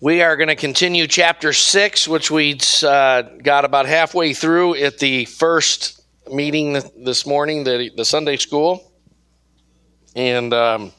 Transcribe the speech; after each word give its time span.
We 0.00 0.22
are 0.22 0.36
going 0.36 0.48
to 0.48 0.54
continue 0.54 1.08
chapter 1.08 1.52
six, 1.52 2.06
which 2.06 2.30
we 2.30 2.56
uh, 2.84 3.22
got 3.42 3.64
about 3.64 3.86
halfway 3.86 4.32
through 4.32 4.76
at 4.76 5.00
the 5.00 5.24
first 5.24 6.00
meeting 6.30 6.74
this 7.04 7.26
morning, 7.26 7.64
the, 7.64 7.90
the 7.96 8.04
Sunday 8.04 8.36
school. 8.36 8.92
And 10.14 10.54
um, 10.54 10.92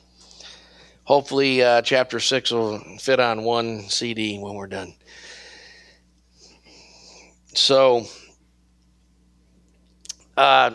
hopefully, 1.05 1.63
uh, 1.63 1.81
chapter 1.81 2.19
six 2.19 2.51
will 2.51 2.79
fit 2.99 3.21
on 3.21 3.45
one 3.45 3.83
CD 3.83 4.37
when 4.37 4.55
we're 4.55 4.67
done. 4.67 4.93
So, 7.53 8.05
uh, 10.35 10.71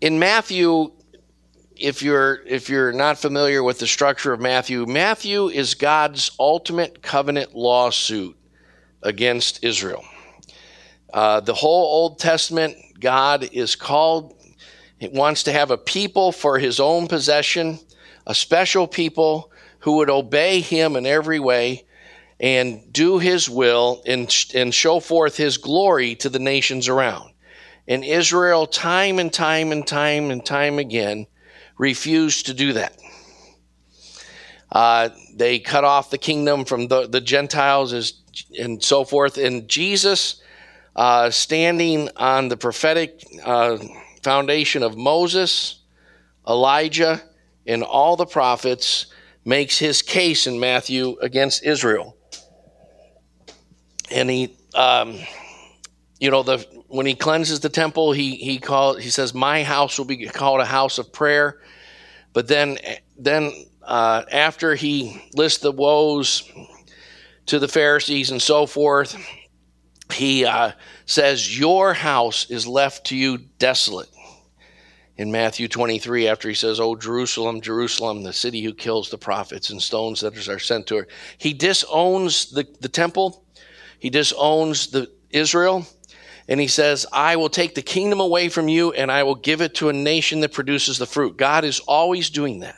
in 0.00 0.18
Matthew, 0.18 0.92
if 1.82 2.00
you're 2.00 2.40
if 2.46 2.68
you're 2.68 2.92
not 2.92 3.18
familiar 3.18 3.62
with 3.62 3.80
the 3.80 3.86
structure 3.88 4.32
of 4.32 4.40
Matthew, 4.40 4.86
Matthew 4.86 5.48
is 5.48 5.74
God's 5.74 6.30
ultimate 6.38 7.02
covenant 7.02 7.56
lawsuit 7.56 8.36
against 9.02 9.64
Israel. 9.64 10.04
Uh, 11.12 11.40
the 11.40 11.54
whole 11.54 11.84
Old 11.84 12.20
Testament, 12.20 12.76
God 13.00 13.48
is 13.52 13.74
called. 13.74 14.34
He 14.98 15.08
wants 15.08 15.42
to 15.42 15.52
have 15.52 15.72
a 15.72 15.76
people 15.76 16.30
for 16.30 16.56
His 16.56 16.78
own 16.78 17.08
possession, 17.08 17.80
a 18.28 18.34
special 18.34 18.86
people 18.86 19.50
who 19.80 19.96
would 19.96 20.10
obey 20.10 20.60
Him 20.60 20.94
in 20.94 21.04
every 21.04 21.40
way 21.40 21.84
and 22.38 22.92
do 22.92 23.18
His 23.18 23.50
will 23.50 24.00
and, 24.06 24.32
and 24.54 24.72
show 24.72 25.00
forth 25.00 25.36
His 25.36 25.58
glory 25.58 26.14
to 26.16 26.28
the 26.28 26.38
nations 26.38 26.88
around. 26.88 27.32
And 27.88 28.04
Israel, 28.04 28.68
time 28.68 29.18
and 29.18 29.32
time 29.32 29.72
and 29.72 29.84
time 29.84 30.30
and 30.30 30.46
time 30.46 30.78
again, 30.78 31.26
refused 31.78 32.46
to 32.46 32.54
do 32.54 32.72
that. 32.74 32.98
Uh, 34.70 35.10
they 35.34 35.58
cut 35.58 35.84
off 35.84 36.10
the 36.10 36.18
kingdom 36.18 36.64
from 36.64 36.88
the, 36.88 37.06
the 37.06 37.20
Gentiles 37.20 37.92
as, 37.92 38.14
and 38.58 38.82
so 38.82 39.04
forth. 39.04 39.36
And 39.36 39.68
Jesus, 39.68 40.40
uh, 40.96 41.30
standing 41.30 42.08
on 42.16 42.48
the 42.48 42.56
prophetic 42.56 43.22
uh, 43.44 43.78
foundation 44.22 44.82
of 44.82 44.96
Moses, 44.96 45.80
Elijah, 46.48 47.22
and 47.66 47.82
all 47.82 48.16
the 48.16 48.26
prophets, 48.26 49.06
makes 49.44 49.78
his 49.78 50.00
case 50.00 50.46
in 50.46 50.58
Matthew 50.58 51.16
against 51.20 51.64
Israel. 51.64 52.16
And 54.10 54.30
he, 54.30 54.56
um, 54.74 55.18
you 56.18 56.30
know, 56.30 56.42
the 56.42 56.64
when 56.92 57.06
he 57.06 57.14
cleanses 57.14 57.60
the 57.60 57.70
temple, 57.70 58.12
he 58.12 58.36
he 58.36 58.58
called 58.58 59.00
he 59.00 59.08
says, 59.08 59.32
"My 59.32 59.62
house 59.62 59.96
will 59.96 60.04
be 60.04 60.26
called 60.26 60.60
a 60.60 60.66
house 60.66 60.98
of 60.98 61.10
prayer." 61.10 61.58
But 62.34 62.48
then 62.48 62.78
then 63.18 63.50
uh, 63.82 64.24
after 64.30 64.74
he 64.74 65.22
lists 65.34 65.60
the 65.60 65.72
woes 65.72 66.50
to 67.46 67.58
the 67.58 67.66
Pharisees 67.66 68.30
and 68.30 68.42
so 68.42 68.66
forth, 68.66 69.16
he 70.12 70.44
uh, 70.44 70.72
says, 71.06 71.58
"Your 71.58 71.94
house 71.94 72.50
is 72.50 72.66
left 72.66 73.06
to 73.06 73.16
you 73.16 73.38
desolate." 73.58 74.10
In 75.16 75.32
Matthew 75.32 75.68
23, 75.68 76.28
after 76.28 76.46
he 76.50 76.54
says, 76.54 76.78
"Oh 76.78 76.94
Jerusalem, 76.94 77.62
Jerusalem, 77.62 78.22
the 78.22 78.34
city 78.34 78.62
who 78.62 78.74
kills 78.74 79.08
the 79.08 79.16
prophets 79.16 79.70
and 79.70 79.82
stones 79.82 80.20
that 80.20 80.46
are 80.46 80.58
sent 80.58 80.86
to 80.88 80.96
her," 80.96 81.08
he 81.38 81.54
disowns 81.54 82.50
the, 82.50 82.68
the 82.80 82.88
temple. 82.90 83.46
He 83.98 84.10
disowns 84.10 84.88
the 84.88 85.10
Israel 85.30 85.86
and 86.48 86.60
he 86.60 86.66
says, 86.66 87.06
I 87.12 87.36
will 87.36 87.48
take 87.48 87.74
the 87.74 87.82
kingdom 87.82 88.20
away 88.20 88.48
from 88.48 88.68
you 88.68 88.92
and 88.92 89.10
I 89.10 89.22
will 89.22 89.34
give 89.34 89.60
it 89.60 89.74
to 89.76 89.88
a 89.88 89.92
nation 89.92 90.40
that 90.40 90.52
produces 90.52 90.98
the 90.98 91.06
fruit. 91.06 91.36
God 91.36 91.64
is 91.64 91.80
always 91.80 92.30
doing 92.30 92.60
that. 92.60 92.76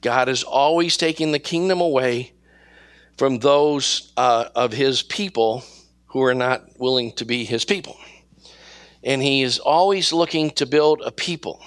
God 0.00 0.28
is 0.28 0.42
always 0.42 0.96
taking 0.96 1.32
the 1.32 1.38
kingdom 1.38 1.80
away 1.80 2.32
from 3.18 3.38
those 3.38 4.12
uh, 4.16 4.46
of 4.54 4.72
his 4.72 5.02
people 5.02 5.62
who 6.06 6.22
are 6.22 6.34
not 6.34 6.64
willing 6.78 7.12
to 7.12 7.24
be 7.24 7.44
his 7.44 7.64
people. 7.64 7.96
And 9.04 9.22
he 9.22 9.42
is 9.42 9.58
always 9.58 10.12
looking 10.12 10.50
to 10.52 10.66
build 10.66 11.02
a 11.04 11.12
people. 11.12 11.62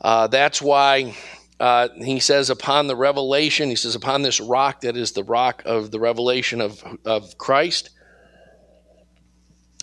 Uh, 0.00 0.26
that's 0.26 0.60
why 0.60 1.14
uh, 1.60 1.88
he 1.96 2.20
says, 2.20 2.50
upon 2.50 2.86
the 2.86 2.96
revelation, 2.96 3.68
he 3.68 3.76
says, 3.76 3.94
upon 3.94 4.22
this 4.22 4.40
rock 4.40 4.82
that 4.82 4.96
is 4.96 5.12
the 5.12 5.24
rock 5.24 5.62
of 5.64 5.90
the 5.90 5.98
revelation 5.98 6.60
of, 6.60 6.82
of 7.04 7.38
Christ, 7.38 7.90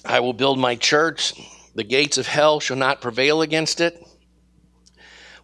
I 0.06 0.20
will 0.20 0.34
build 0.34 0.60
my 0.60 0.76
church. 0.76 1.34
The 1.74 1.84
gates 1.84 2.18
of 2.18 2.28
hell 2.28 2.60
shall 2.60 2.78
not 2.78 3.02
prevail 3.02 3.42
against 3.42 3.82
it. 3.82 4.02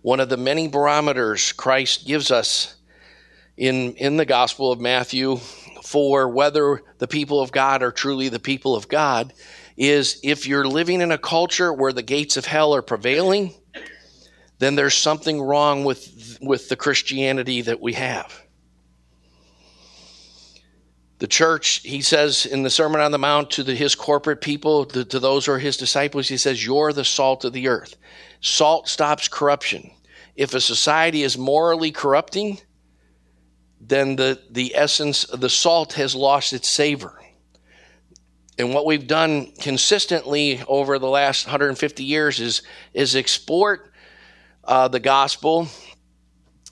One 0.01 0.19
of 0.19 0.29
the 0.29 0.37
many 0.37 0.67
barometers 0.67 1.51
Christ 1.51 2.05
gives 2.05 2.31
us 2.31 2.75
in, 3.57 3.93
in 3.95 4.17
the 4.17 4.25
Gospel 4.25 4.71
of 4.71 4.79
Matthew 4.79 5.37
for 5.83 6.29
whether 6.29 6.81
the 6.99 7.07
people 7.07 7.41
of 7.41 7.51
God 7.51 7.83
are 7.83 7.91
truly 7.91 8.29
the 8.29 8.39
people 8.39 8.75
of 8.75 8.87
God 8.87 9.33
is 9.77 10.19
if 10.23 10.47
you're 10.47 10.67
living 10.67 11.01
in 11.01 11.11
a 11.11 11.17
culture 11.17 11.73
where 11.73 11.93
the 11.93 12.03
gates 12.03 12.37
of 12.37 12.45
hell 12.45 12.75
are 12.75 12.81
prevailing, 12.81 13.53
then 14.59 14.75
there's 14.75 14.93
something 14.93 15.41
wrong 15.41 15.83
with, 15.83 16.37
with 16.41 16.69
the 16.69 16.75
Christianity 16.75 17.61
that 17.61 17.81
we 17.81 17.93
have. 17.93 18.41
The 21.21 21.27
church, 21.27 21.81
he 21.83 22.01
says 22.01 22.47
in 22.47 22.63
the 22.63 22.71
Sermon 22.71 22.99
on 22.99 23.11
the 23.11 23.19
Mount 23.19 23.51
to 23.51 23.63
the, 23.63 23.75
his 23.75 23.93
corporate 23.93 24.41
people, 24.41 24.85
to, 24.85 25.05
to 25.05 25.19
those 25.19 25.45
who 25.45 25.51
are 25.51 25.59
his 25.59 25.77
disciples, 25.77 26.27
he 26.27 26.35
says, 26.35 26.65
You're 26.65 26.93
the 26.93 27.05
salt 27.05 27.45
of 27.45 27.53
the 27.53 27.67
earth. 27.67 27.95
Salt 28.39 28.89
stops 28.89 29.27
corruption. 29.27 29.91
If 30.35 30.55
a 30.55 30.59
society 30.59 31.21
is 31.21 31.37
morally 31.37 31.91
corrupting, 31.91 32.59
then 33.79 34.15
the, 34.15 34.41
the 34.49 34.75
essence 34.75 35.25
of 35.25 35.41
the 35.41 35.49
salt 35.49 35.93
has 35.93 36.15
lost 36.15 36.53
its 36.53 36.67
savor. 36.67 37.21
And 38.57 38.73
what 38.73 38.87
we've 38.87 39.05
done 39.05 39.51
consistently 39.61 40.63
over 40.67 40.97
the 40.97 41.07
last 41.07 41.45
150 41.45 42.03
years 42.03 42.39
is, 42.39 42.63
is 42.95 43.15
export 43.15 43.93
uh, 44.63 44.87
the 44.87 44.99
gospel 44.99 45.67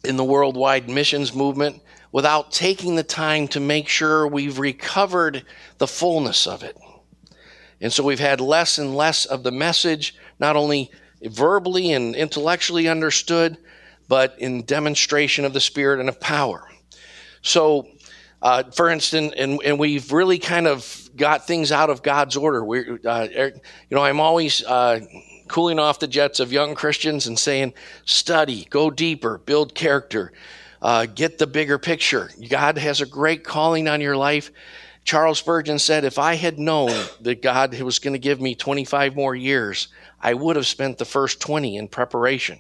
in 0.03 0.17
the 0.17 0.25
worldwide 0.25 0.89
missions 0.89 1.35
movement 1.35 1.83
without 2.11 2.51
taking 2.51 2.95
the 2.95 3.03
time 3.03 3.47
to 3.49 3.59
make 3.59 3.87
sure 3.87 4.27
we've 4.27 4.59
recovered 4.59 5.45
the 5.77 5.87
fullness 5.87 6.47
of 6.47 6.63
it. 6.63 6.77
And 7.81 7.93
so 7.93 8.03
we've 8.03 8.19
had 8.19 8.41
less 8.41 8.77
and 8.77 8.95
less 8.95 9.25
of 9.25 9.43
the 9.43 9.51
message, 9.51 10.15
not 10.39 10.55
only 10.55 10.91
verbally 11.23 11.91
and 11.93 12.15
intellectually 12.15 12.87
understood, 12.87 13.57
but 14.07 14.35
in 14.39 14.63
demonstration 14.63 15.45
of 15.45 15.53
the 15.53 15.59
Spirit 15.59 15.99
and 15.99 16.09
of 16.09 16.19
power. 16.19 16.67
So, 17.41 17.87
uh, 18.41 18.63
for 18.71 18.89
instance, 18.89 19.33
and, 19.37 19.61
and 19.63 19.77
we've 19.77 20.11
really 20.11 20.39
kind 20.39 20.67
of 20.67 21.09
got 21.15 21.45
things 21.45 21.71
out 21.71 21.89
of 21.89 22.01
God's 22.01 22.35
order. 22.35 22.63
We, 22.63 22.97
uh, 23.05 23.27
you 23.31 23.51
know, 23.91 24.03
I'm 24.03 24.19
always 24.19 24.63
uh, 24.63 25.01
cooling 25.47 25.79
off 25.79 25.99
the 25.99 26.07
jets 26.07 26.39
of 26.39 26.51
young 26.51 26.75
Christians 26.75 27.27
and 27.27 27.37
saying, 27.37 27.73
study, 28.05 28.65
go 28.69 28.89
deeper, 28.89 29.37
build 29.37 29.75
character 29.75 30.31
uh, 30.81 31.05
get 31.05 31.37
the 31.37 31.47
bigger 31.47 31.77
picture. 31.77 32.29
God 32.49 32.77
has 32.77 33.01
a 33.01 33.05
great 33.05 33.43
calling 33.43 33.87
on 33.87 34.01
your 34.01 34.17
life. 34.17 34.51
Charles 35.03 35.39
Spurgeon 35.39 35.79
said, 35.79 36.03
If 36.03 36.19
I 36.19 36.35
had 36.35 36.59
known 36.59 36.91
that 37.21 37.41
God 37.41 37.79
was 37.81 37.99
going 37.99 38.13
to 38.13 38.19
give 38.19 38.39
me 38.39 38.55
25 38.55 39.15
more 39.15 39.35
years, 39.35 39.87
I 40.21 40.33
would 40.33 40.55
have 40.55 40.67
spent 40.67 40.97
the 40.97 41.05
first 41.05 41.41
20 41.41 41.77
in 41.77 41.87
preparation. 41.87 42.59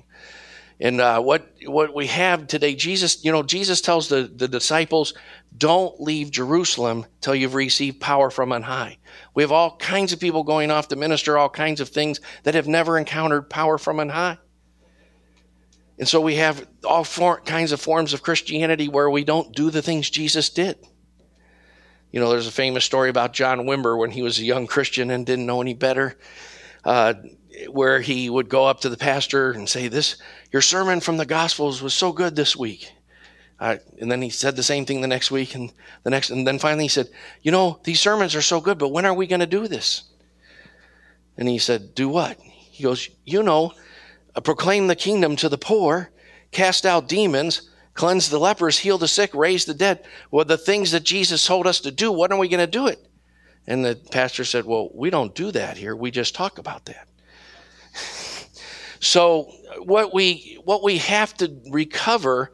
And 0.81 1.01
uh, 1.01 1.21
what 1.21 1.51
what 1.65 1.93
we 1.93 2.07
have 2.07 2.47
today, 2.47 2.73
Jesus, 2.73 3.23
you 3.25 3.33
know, 3.33 3.43
Jesus 3.43 3.81
tells 3.81 4.07
the, 4.07 4.31
the 4.33 4.47
disciples, 4.47 5.13
don't 5.57 5.99
leave 5.99 6.31
Jerusalem 6.31 7.05
till 7.19 7.35
you've 7.35 7.53
received 7.53 7.99
power 7.99 8.29
from 8.29 8.53
on 8.53 8.63
high. 8.63 8.97
We 9.33 9.43
have 9.43 9.51
all 9.51 9.75
kinds 9.75 10.13
of 10.13 10.21
people 10.21 10.43
going 10.43 10.71
off 10.71 10.87
to 10.89 10.95
minister 10.95 11.37
all 11.37 11.49
kinds 11.49 11.81
of 11.81 11.89
things 11.89 12.21
that 12.43 12.55
have 12.55 12.67
never 12.67 12.97
encountered 12.97 13.49
power 13.49 13.77
from 13.77 13.99
on 13.99 14.09
high. 14.09 14.37
And 15.99 16.07
so 16.07 16.21
we 16.21 16.35
have 16.35 16.65
all 16.85 17.03
kinds 17.03 17.73
of 17.73 17.81
forms 17.81 18.13
of 18.13 18.23
Christianity 18.23 18.87
where 18.87 19.09
we 19.09 19.25
don't 19.25 19.53
do 19.53 19.69
the 19.69 19.81
things 19.81 20.09
Jesus 20.09 20.49
did. 20.49 20.77
You 22.11 22.21
know, 22.21 22.29
there's 22.29 22.47
a 22.47 22.51
famous 22.51 22.85
story 22.85 23.09
about 23.09 23.33
John 23.33 23.59
Wimber 23.65 23.99
when 23.99 24.09
he 24.09 24.21
was 24.21 24.39
a 24.39 24.45
young 24.45 24.65
Christian 24.65 25.11
and 25.11 25.25
didn't 25.25 25.45
know 25.45 25.61
any 25.61 25.73
better, 25.73 26.17
uh, 26.85 27.15
where 27.69 27.99
he 27.99 28.29
would 28.29 28.47
go 28.47 28.65
up 28.65 28.79
to 28.81 28.89
the 28.89 28.97
pastor 28.97 29.51
and 29.51 29.67
say, 29.67 29.89
"This, 29.89 30.15
your 30.51 30.61
sermon 30.61 31.01
from 31.01 31.17
the 31.17 31.25
Gospels 31.25 31.81
was 31.81 31.93
so 31.93 32.13
good 32.13 32.35
this 32.35 32.55
week." 32.55 32.91
Uh, 33.59 33.75
and 33.99 34.09
then 34.09 34.21
he 34.21 34.29
said 34.29 34.55
the 34.55 34.63
same 34.63 34.85
thing 34.85 35.01
the 35.01 35.07
next 35.07 35.29
week, 35.29 35.53
and 35.53 35.71
the 36.03 36.09
next, 36.09 36.29
and 36.29 36.47
then 36.47 36.57
finally 36.57 36.85
he 36.85 36.89
said, 36.89 37.09
"You 37.41 37.51
know, 37.51 37.79
these 37.83 37.99
sermons 37.99 38.33
are 38.33 38.41
so 38.41 38.61
good, 38.61 38.77
but 38.77 38.93
when 38.93 39.05
are 39.05 39.13
we 39.13 39.27
going 39.27 39.41
to 39.41 39.45
do 39.45 39.67
this?" 39.67 40.03
And 41.37 41.49
he 41.49 41.57
said, 41.57 41.93
"Do 41.93 42.07
what?" 42.07 42.39
He 42.39 42.85
goes, 42.85 43.09
"You 43.25 43.43
know." 43.43 43.73
Uh, 44.35 44.41
proclaim 44.41 44.87
the 44.87 44.95
kingdom 44.95 45.35
to 45.35 45.49
the 45.49 45.57
poor, 45.57 46.11
cast 46.51 46.85
out 46.85 47.07
demons, 47.07 47.69
cleanse 47.93 48.29
the 48.29 48.39
lepers, 48.39 48.79
heal 48.79 48.97
the 48.97 49.07
sick, 49.07 49.33
raise 49.33 49.65
the 49.65 49.73
dead. 49.73 50.05
Well, 50.31 50.45
the 50.45 50.57
things 50.57 50.91
that 50.91 51.03
Jesus 51.03 51.45
told 51.45 51.67
us 51.67 51.79
to 51.81 51.91
do, 51.91 52.11
when 52.11 52.31
are 52.31 52.37
we 52.37 52.47
going 52.47 52.59
to 52.59 52.67
do 52.67 52.87
it? 52.87 53.05
And 53.67 53.85
the 53.85 53.95
pastor 54.11 54.45
said, 54.45 54.65
Well, 54.65 54.89
we 54.93 55.09
don't 55.09 55.35
do 55.35 55.51
that 55.51 55.77
here. 55.77 55.95
We 55.95 56.11
just 56.11 56.33
talk 56.33 56.57
about 56.57 56.85
that. 56.85 57.07
so 58.99 59.51
what 59.83 60.13
we 60.13 60.59
what 60.63 60.83
we 60.83 60.97
have 60.97 61.33
to 61.35 61.55
recover 61.69 62.51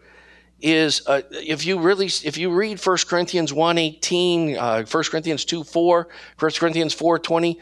is 0.61 1.05
uh, 1.05 1.21
if 1.31 1.65
you 1.65 1.79
really 1.79 2.05
if 2.05 2.37
you 2.37 2.49
read 2.49 2.79
1 2.79 2.97
corinthians 3.07 3.51
1 3.51 3.77
18 3.77 4.57
uh, 4.57 4.85
1 4.85 5.03
corinthians 5.03 5.43
2 5.43 5.63
4 5.63 6.07
1 6.39 6.51
corinthians 6.53 6.93
4 6.93 7.19
20 7.19 7.59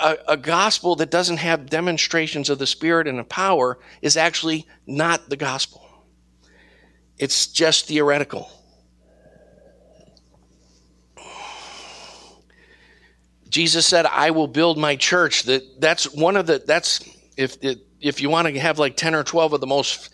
a, 0.00 0.16
a 0.28 0.36
gospel 0.36 0.96
that 0.96 1.10
doesn't 1.10 1.36
have 1.36 1.70
demonstrations 1.70 2.50
of 2.50 2.58
the 2.58 2.66
spirit 2.66 3.06
and 3.06 3.18
the 3.18 3.24
power 3.24 3.78
is 4.02 4.16
actually 4.16 4.66
not 4.86 5.28
the 5.28 5.36
gospel. 5.36 5.88
It's 7.18 7.46
just 7.46 7.86
theoretical. 7.86 8.50
Jesus 13.48 13.86
said 13.86 14.04
i 14.06 14.32
will 14.32 14.48
build 14.48 14.76
my 14.78 14.96
church. 14.96 15.44
That 15.44 15.80
that's 15.80 16.12
one 16.12 16.36
of 16.36 16.48
the 16.48 16.60
that's 16.66 17.08
if 17.36 17.56
if 18.00 18.20
you 18.20 18.28
want 18.28 18.48
to 18.48 18.58
have 18.58 18.80
like 18.80 18.96
10 18.96 19.14
or 19.14 19.22
12 19.22 19.52
of 19.52 19.60
the 19.60 19.66
most 19.68 20.10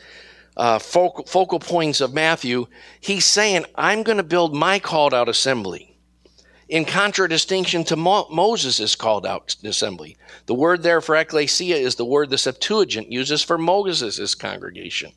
uh, 0.56 0.79
focal, 0.79 1.25
focal 1.26 1.58
points 1.58 2.00
of 2.00 2.12
Matthew, 2.12 2.67
he's 3.00 3.25
saying, 3.25 3.64
I'm 3.75 4.02
going 4.02 4.19
to 4.19 4.23
build 4.23 4.55
my 4.55 4.79
called 4.79 5.14
out 5.14 5.29
assembly. 5.29 5.97
In 6.69 6.85
contradistinction 6.85 7.82
to 7.85 7.97
Mo- 7.97 8.29
Moses' 8.31 8.94
called 8.94 9.26
out 9.26 9.56
assembly. 9.64 10.17
The 10.47 10.55
word 10.55 10.82
there 10.82 11.00
for 11.00 11.17
ecclesia 11.17 11.76
is 11.76 11.97
the 11.97 12.05
word 12.05 12.31
the 12.31 12.38
Septuagint 12.38 13.11
uses 13.11 13.43
for 13.43 13.58
Moses' 13.58 14.35
congregation. 14.37 15.12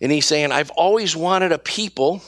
And 0.00 0.10
he's 0.10 0.26
saying, 0.26 0.50
I've 0.50 0.70
always 0.70 1.14
wanted 1.14 1.52
a 1.52 1.58
people. 1.58 2.22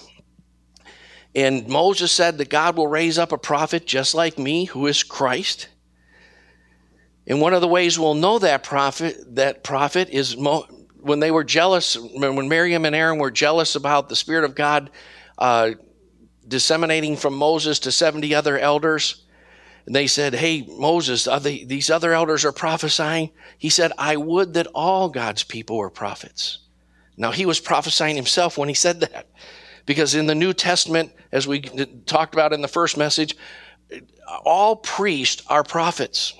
And 1.35 1.67
Moses 1.67 2.13
said 2.13 2.39
that 2.39 2.51
God 2.51 2.77
will 2.77 2.87
raise 2.87 3.19
up 3.19 3.33
a 3.33 3.39
prophet 3.39 3.85
just 3.85 4.15
like 4.15 4.39
me, 4.39 4.67
who 4.67 4.87
is 4.87 5.03
Christ. 5.03 5.69
And 7.27 7.41
one 7.41 7.53
of 7.53 7.63
the 7.63 7.69
ways 7.69 7.99
we'll 7.99 8.15
know 8.15 8.39
that 8.39 8.63
prophet, 8.63 9.35
that 9.35 9.65
prophet 9.65 10.09
is 10.11 10.37
Mo- 10.37 10.69
when 11.05 11.21
they 11.21 11.31
were 11.31 11.45
jealous, 11.45 11.97
when 11.97 12.49
Miriam 12.49 12.87
and 12.87 12.97
Aaron 12.97 13.19
were 13.19 13.31
jealous 13.31 13.77
about 13.77 14.09
the 14.09 14.17
Spirit 14.17 14.45
of 14.45 14.55
God 14.55 14.91
uh, 15.39 15.73
disseminating 16.49 17.17
from 17.17 17.35
Moses 17.35 17.79
to 17.81 17.93
70 17.93 18.35
other 18.35 18.59
elders, 18.59 19.25
and 19.85 19.95
they 19.95 20.07
said, 20.07 20.35
Hey, 20.35 20.67
Moses, 20.67 21.29
they, 21.43 21.65
these 21.65 21.91
other 21.91 22.15
elders 22.15 22.47
are 22.47 22.53
prophesying. 22.53 23.31
He 23.59 23.69
said, 23.69 23.93
I 23.99 24.17
would 24.17 24.55
that 24.55 24.67
all 24.69 25.11
God's 25.11 25.43
people 25.43 25.77
were 25.77 25.91
prophets. 25.91 26.61
Now, 27.19 27.33
he 27.33 27.45
was 27.45 27.61
prophesying 27.61 28.17
himself 28.17 28.57
when 28.57 28.69
he 28.69 28.75
said 28.75 29.01
that. 29.01 29.29
Because 29.85 30.15
in 30.15 30.27
the 30.27 30.35
New 30.35 30.55
Testament, 30.55 31.13
as 31.31 31.47
we 31.47 31.61
talked 32.07 32.35
about 32.35 32.55
in 32.55 32.63
the 32.63 32.69
first 32.69 32.97
message, 32.97 33.37
all 34.47 34.77
priests 34.77 35.43
are 35.49 35.63
prophets 35.63 36.33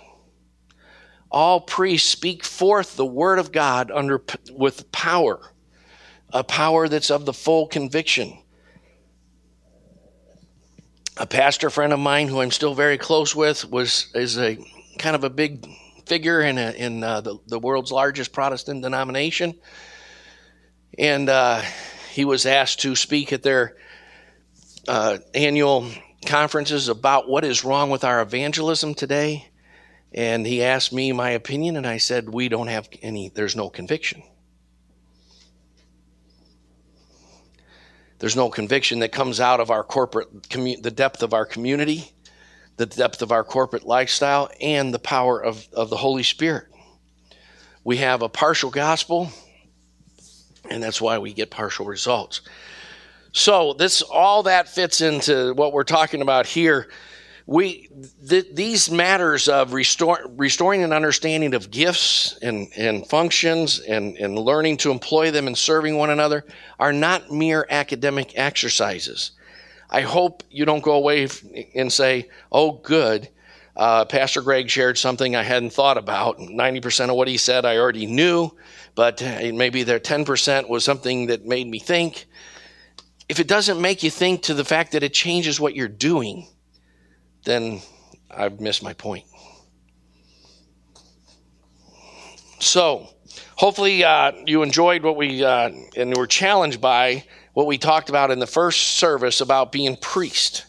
all 1.35 1.61
priests 1.61 2.09
speak 2.09 2.45
forth 2.45 2.95
the 2.95 3.05
word 3.05 3.41
of 3.41 3.51
God 3.51 3.91
under 3.91 4.23
with 4.53 4.91
power, 4.93 5.41
a 6.33 6.45
power 6.45 6.87
that's 6.87 7.11
of 7.11 7.27
the 7.27 7.33
full 7.33 7.67
conviction. 7.67 8.39
A 11.17 11.27
pastor 11.27 11.71
friend 11.71 11.93
of 11.93 11.99
mine 11.99 12.29
who 12.29 12.41
I'm 12.41 12.53
still 12.53 12.75
very 12.75 12.99
close 12.99 13.35
with 13.35 13.69
was 13.69 14.13
is 14.15 14.39
a 14.39 14.57
kind 14.99 15.17
of 15.17 15.25
a 15.25 15.31
big 15.31 15.67
figure 16.07 16.41
in 16.41 16.57
a, 16.57 16.71
in 16.71 17.03
uh, 17.03 17.21
the, 17.21 17.39
the 17.49 17.59
world's 17.59 17.91
largest 17.91 18.33
Protestant 18.33 18.83
denomination, 18.83 19.57
and 20.97 21.29
uh, 21.29 21.63
he 22.13 22.25
was 22.25 22.47
asked 22.47 22.79
to 22.83 22.95
speak 22.95 23.33
at 23.33 23.43
their 23.43 23.77
uh, 24.87 25.19
annual 25.35 25.91
conferences 26.27 26.89
about 26.89 27.29
what 27.29 27.45
is 27.45 27.65
wrong 27.65 27.91
with 27.91 28.05
our 28.05 28.23
evangelism 28.23 28.95
today 28.95 29.49
and 30.15 30.47
he 30.47 30.63
asked 30.63 30.93
me 30.93 31.11
my 31.13 31.31
opinion, 31.31 31.77
and 31.77 31.87
I 31.87 31.97
said, 31.99 32.29
We 32.29 32.49
don't 32.49 32.69
have 32.69 32.89
any, 33.03 33.31
there's 33.35 33.57
no 33.57 33.69
conviction. 33.69 34.23
There's 38.21 38.37
no 38.37 38.49
conviction 38.49 39.01
that 39.01 39.11
comes 39.11 39.41
out 39.41 39.59
of 39.59 39.73
our 39.73 39.83
corporate, 39.83 40.33
commu- 40.45 40.81
the 40.81 40.93
depth 40.93 41.25
of 41.25 41.35
our 41.35 41.45
community, 41.45 42.13
the 42.77 42.87
depth 42.87 43.23
of 43.23 43.33
our 43.33 43.43
corporate 43.43 43.85
lifestyle, 43.85 44.49
and 44.61 44.95
the 44.95 45.01
power 45.01 45.43
of, 45.43 45.67
of 45.73 45.91
the 45.91 45.97
Holy 45.97 46.23
Spirit. 46.23 46.69
We 47.83 47.97
have 47.97 48.23
a 48.23 48.29
partial 48.29 48.71
gospel, 48.71 49.31
and 50.71 50.81
that's 50.81 51.01
why 51.01 51.19
we 51.19 51.33
get 51.33 51.51
partial 51.51 51.87
results. 51.87 52.41
So, 53.33 53.73
this 53.73 54.01
all 54.01 54.45
that 54.45 54.69
fits 54.69 55.01
into 55.01 55.55
what 55.55 55.73
we're 55.73 55.83
talking 55.83 56.23
about 56.23 56.47
here 56.47 56.89
we 57.47 57.89
th- 58.27 58.55
these 58.55 58.91
matters 58.91 59.49
of 59.49 59.75
restore, 59.75 60.21
restoring 60.37 60.83
an 60.83 60.93
understanding 60.93 61.55
of 61.55 61.71
gifts 61.71 62.39
and, 62.41 62.69
and 62.77 63.07
functions 63.07 63.81
and, 63.81 64.17
and 64.17 64.39
learning 64.39 64.79
to 64.79 64.91
employ 64.91 65.31
them 65.31 65.47
and 65.47 65.57
serving 65.57 65.97
one 65.97 66.11
another 66.11 66.45
are 66.79 66.93
not 66.93 67.31
mere 67.31 67.67
academic 67.69 68.33
exercises. 68.39 69.33
I 69.91 70.01
hope 70.01 70.43
you 70.51 70.65
don't 70.65 70.83
go 70.83 70.95
away 70.95 71.29
and 71.75 71.93
say, 71.93 72.29
oh, 72.51 72.73
good. 72.73 73.29
Uh, 73.77 74.05
Pastor 74.07 74.41
Greg 74.41 74.71
shared 74.71 74.97
something 74.97 75.37
I 75.37 75.43
hadn't 75.43 75.73
thought 75.73 75.99
about. 75.99 76.39
90% 76.39 77.11
of 77.11 77.17
what 77.17 77.29
he 77.29 77.37
said 77.37 77.67
I 77.67 77.77
already 77.77 78.07
knew, 78.07 78.51
but 78.95 79.21
uh, 79.23 79.51
maybe 79.53 79.83
there 79.83 80.01
10% 80.01 80.69
was 80.69 80.85
something 80.85 81.27
that 81.27 81.45
made 81.45 81.67
me 81.67 81.79
think. 81.79 82.27
If 83.29 83.39
it 83.39 83.49
doesn't 83.49 83.81
make 83.81 84.03
you 84.03 84.11
think 84.11 84.43
to 84.43 84.55
the 84.55 84.65
fact 84.65 84.93
that 84.93 85.03
it 85.03 85.13
changes 85.13 85.61
what 85.61 85.75
you're 85.75 85.89
doing, 85.89 86.47
then 87.45 87.81
I've 88.31 88.61
missed 88.61 88.83
my 88.83 88.93
point. 88.93 89.25
So, 92.61 93.09
hopefully, 93.57 94.05
uh, 94.05 94.33
you 94.47 94.63
enjoyed 94.63 95.03
what 95.03 95.17
we 95.17 95.45
uh, 95.45 95.71
and 95.97 96.17
were 96.17 96.27
challenged 96.27 96.81
by 96.81 97.25
what 97.53 97.67
we 97.67 97.79
talked 97.79 98.09
about 98.09 98.31
in 98.31 98.39
the 98.39 98.47
first 98.47 98.97
service 98.97 99.41
about 99.41 99.71
being 99.71 99.97
priest. 99.97 100.67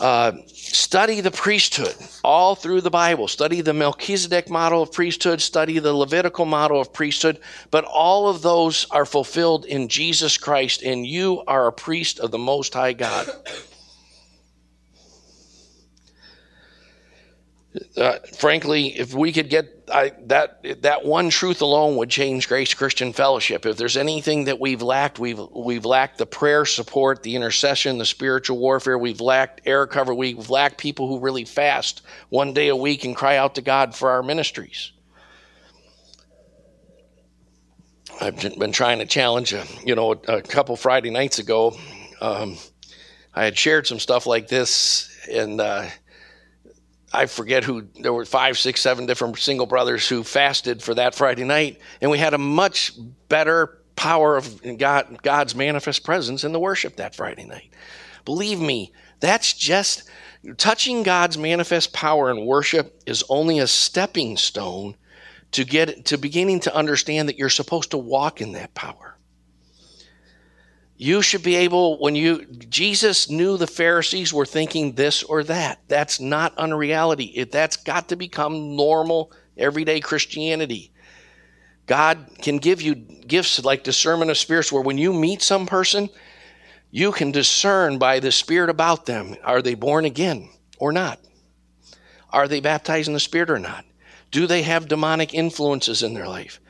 Uh, 0.00 0.32
study 0.46 1.20
the 1.20 1.30
priesthood 1.30 1.94
all 2.24 2.56
through 2.56 2.80
the 2.80 2.90
Bible. 2.90 3.28
Study 3.28 3.60
the 3.60 3.72
Melchizedek 3.72 4.50
model 4.50 4.82
of 4.82 4.92
priesthood, 4.92 5.40
study 5.40 5.78
the 5.78 5.94
Levitical 5.94 6.44
model 6.44 6.80
of 6.80 6.92
priesthood, 6.92 7.38
but 7.70 7.84
all 7.84 8.28
of 8.28 8.42
those 8.42 8.86
are 8.90 9.06
fulfilled 9.06 9.64
in 9.64 9.88
Jesus 9.88 10.36
Christ, 10.36 10.82
and 10.82 11.06
you 11.06 11.44
are 11.46 11.68
a 11.68 11.72
priest 11.72 12.18
of 12.18 12.32
the 12.32 12.38
Most 12.38 12.74
High 12.74 12.92
God. 12.92 13.28
Uh, 17.96 18.18
frankly, 18.36 18.96
if 18.98 19.14
we 19.14 19.32
could 19.32 19.50
get 19.50 19.84
I, 19.92 20.12
that 20.26 20.82
that 20.82 21.04
one 21.04 21.28
truth 21.28 21.60
alone 21.60 21.96
would 21.96 22.08
change 22.08 22.48
Grace 22.48 22.72
Christian 22.72 23.12
Fellowship. 23.12 23.66
If 23.66 23.76
there's 23.76 23.96
anything 23.96 24.44
that 24.44 24.60
we've 24.60 24.80
lacked, 24.80 25.18
we've 25.18 25.40
we've 25.50 25.84
lacked 25.84 26.18
the 26.18 26.26
prayer 26.26 26.64
support, 26.64 27.22
the 27.22 27.34
intercession, 27.34 27.98
the 27.98 28.04
spiritual 28.06 28.58
warfare. 28.58 28.96
We've 28.96 29.20
lacked 29.20 29.62
air 29.66 29.86
cover. 29.86 30.14
We've 30.14 30.48
lacked 30.48 30.78
people 30.78 31.08
who 31.08 31.18
really 31.18 31.44
fast 31.44 32.02
one 32.28 32.52
day 32.54 32.68
a 32.68 32.76
week 32.76 33.04
and 33.04 33.14
cry 33.14 33.36
out 33.36 33.56
to 33.56 33.62
God 33.62 33.94
for 33.94 34.10
our 34.10 34.22
ministries. 34.22 34.92
I've 38.20 38.40
been 38.58 38.72
trying 38.72 39.00
to 39.00 39.06
challenge, 39.06 39.52
a, 39.52 39.64
you 39.84 39.96
know, 39.96 40.12
a 40.12 40.40
couple 40.40 40.76
Friday 40.76 41.10
nights 41.10 41.40
ago. 41.40 41.76
Um, 42.20 42.56
I 43.34 43.44
had 43.44 43.58
shared 43.58 43.86
some 43.88 43.98
stuff 43.98 44.26
like 44.26 44.46
this, 44.46 45.10
and 45.30 45.60
uh, 45.60 45.86
I 47.14 47.26
forget 47.26 47.62
who, 47.62 47.86
there 48.00 48.12
were 48.12 48.24
five, 48.24 48.58
six, 48.58 48.80
seven 48.80 49.06
different 49.06 49.38
single 49.38 49.66
brothers 49.66 50.08
who 50.08 50.24
fasted 50.24 50.82
for 50.82 50.94
that 50.94 51.14
Friday 51.14 51.44
night, 51.44 51.80
and 52.00 52.10
we 52.10 52.18
had 52.18 52.34
a 52.34 52.38
much 52.38 52.92
better 53.28 53.78
power 53.94 54.36
of 54.36 54.60
God, 54.78 55.22
God's 55.22 55.54
manifest 55.54 56.04
presence 56.04 56.42
in 56.42 56.52
the 56.52 56.58
worship 56.58 56.96
that 56.96 57.14
Friday 57.14 57.44
night. 57.44 57.70
Believe 58.24 58.60
me, 58.60 58.92
that's 59.20 59.52
just 59.52 60.10
touching 60.56 61.04
God's 61.04 61.38
manifest 61.38 61.92
power 61.92 62.30
in 62.30 62.46
worship 62.46 63.00
is 63.06 63.24
only 63.28 63.60
a 63.60 63.66
stepping 63.66 64.36
stone 64.36 64.96
to 65.52 65.64
get 65.64 66.06
to 66.06 66.18
beginning 66.18 66.60
to 66.60 66.74
understand 66.74 67.28
that 67.28 67.38
you're 67.38 67.48
supposed 67.48 67.92
to 67.92 67.98
walk 67.98 68.40
in 68.40 68.52
that 68.52 68.74
power. 68.74 69.13
You 70.96 71.22
should 71.22 71.42
be 71.42 71.56
able, 71.56 71.98
when 71.98 72.14
you, 72.14 72.44
Jesus 72.46 73.28
knew 73.28 73.56
the 73.56 73.66
Pharisees 73.66 74.32
were 74.32 74.46
thinking 74.46 74.92
this 74.92 75.22
or 75.24 75.42
that. 75.44 75.80
That's 75.88 76.20
not 76.20 76.56
unreality. 76.56 77.24
It, 77.24 77.50
that's 77.50 77.76
got 77.76 78.08
to 78.10 78.16
become 78.16 78.76
normal, 78.76 79.32
everyday 79.56 80.00
Christianity. 80.00 80.92
God 81.86 82.26
can 82.40 82.58
give 82.58 82.80
you 82.80 82.94
gifts 82.94 83.62
like 83.64 83.82
discernment 83.84 84.30
of 84.30 84.38
spirits, 84.38 84.70
where 84.72 84.82
when 84.82 84.98
you 84.98 85.12
meet 85.12 85.42
some 85.42 85.66
person, 85.66 86.08
you 86.90 87.10
can 87.10 87.32
discern 87.32 87.98
by 87.98 88.20
the 88.20 88.30
Spirit 88.30 88.70
about 88.70 89.04
them 89.04 89.34
are 89.42 89.60
they 89.60 89.74
born 89.74 90.04
again 90.04 90.48
or 90.78 90.92
not? 90.92 91.18
Are 92.30 92.46
they 92.46 92.60
baptized 92.60 93.08
in 93.08 93.14
the 93.14 93.20
Spirit 93.20 93.50
or 93.50 93.58
not? 93.58 93.84
Do 94.30 94.46
they 94.46 94.62
have 94.62 94.88
demonic 94.88 95.34
influences 95.34 96.02
in 96.02 96.14
their 96.14 96.28
life? 96.28 96.60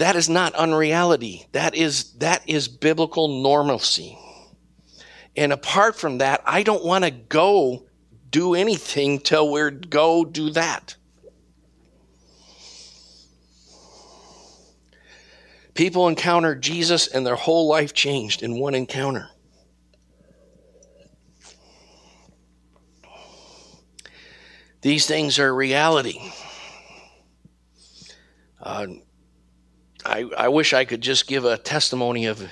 That 0.00 0.16
is 0.16 0.30
not 0.30 0.54
unreality. 0.54 1.46
That 1.52 1.74
is, 1.74 2.14
that 2.14 2.48
is 2.48 2.68
biblical 2.68 3.42
normalcy. 3.42 4.18
And 5.36 5.52
apart 5.52 5.94
from 5.94 6.18
that, 6.18 6.40
I 6.46 6.62
don't 6.62 6.82
want 6.82 7.04
to 7.04 7.10
go 7.10 7.84
do 8.30 8.54
anything 8.54 9.18
till 9.18 9.52
we're 9.52 9.70
go 9.70 10.24
do 10.24 10.48
that. 10.52 10.96
People 15.74 16.08
encountered 16.08 16.62
Jesus 16.62 17.06
and 17.06 17.26
their 17.26 17.36
whole 17.36 17.68
life 17.68 17.92
changed 17.92 18.42
in 18.42 18.58
one 18.58 18.74
encounter. 18.74 19.28
These 24.80 25.06
things 25.06 25.38
are 25.38 25.54
reality. 25.54 26.32
Uh, 28.62 28.86
I, 30.04 30.28
I 30.36 30.48
wish 30.48 30.72
I 30.72 30.84
could 30.84 31.00
just 31.00 31.26
give 31.26 31.44
a 31.44 31.58
testimony 31.58 32.26
of, 32.26 32.42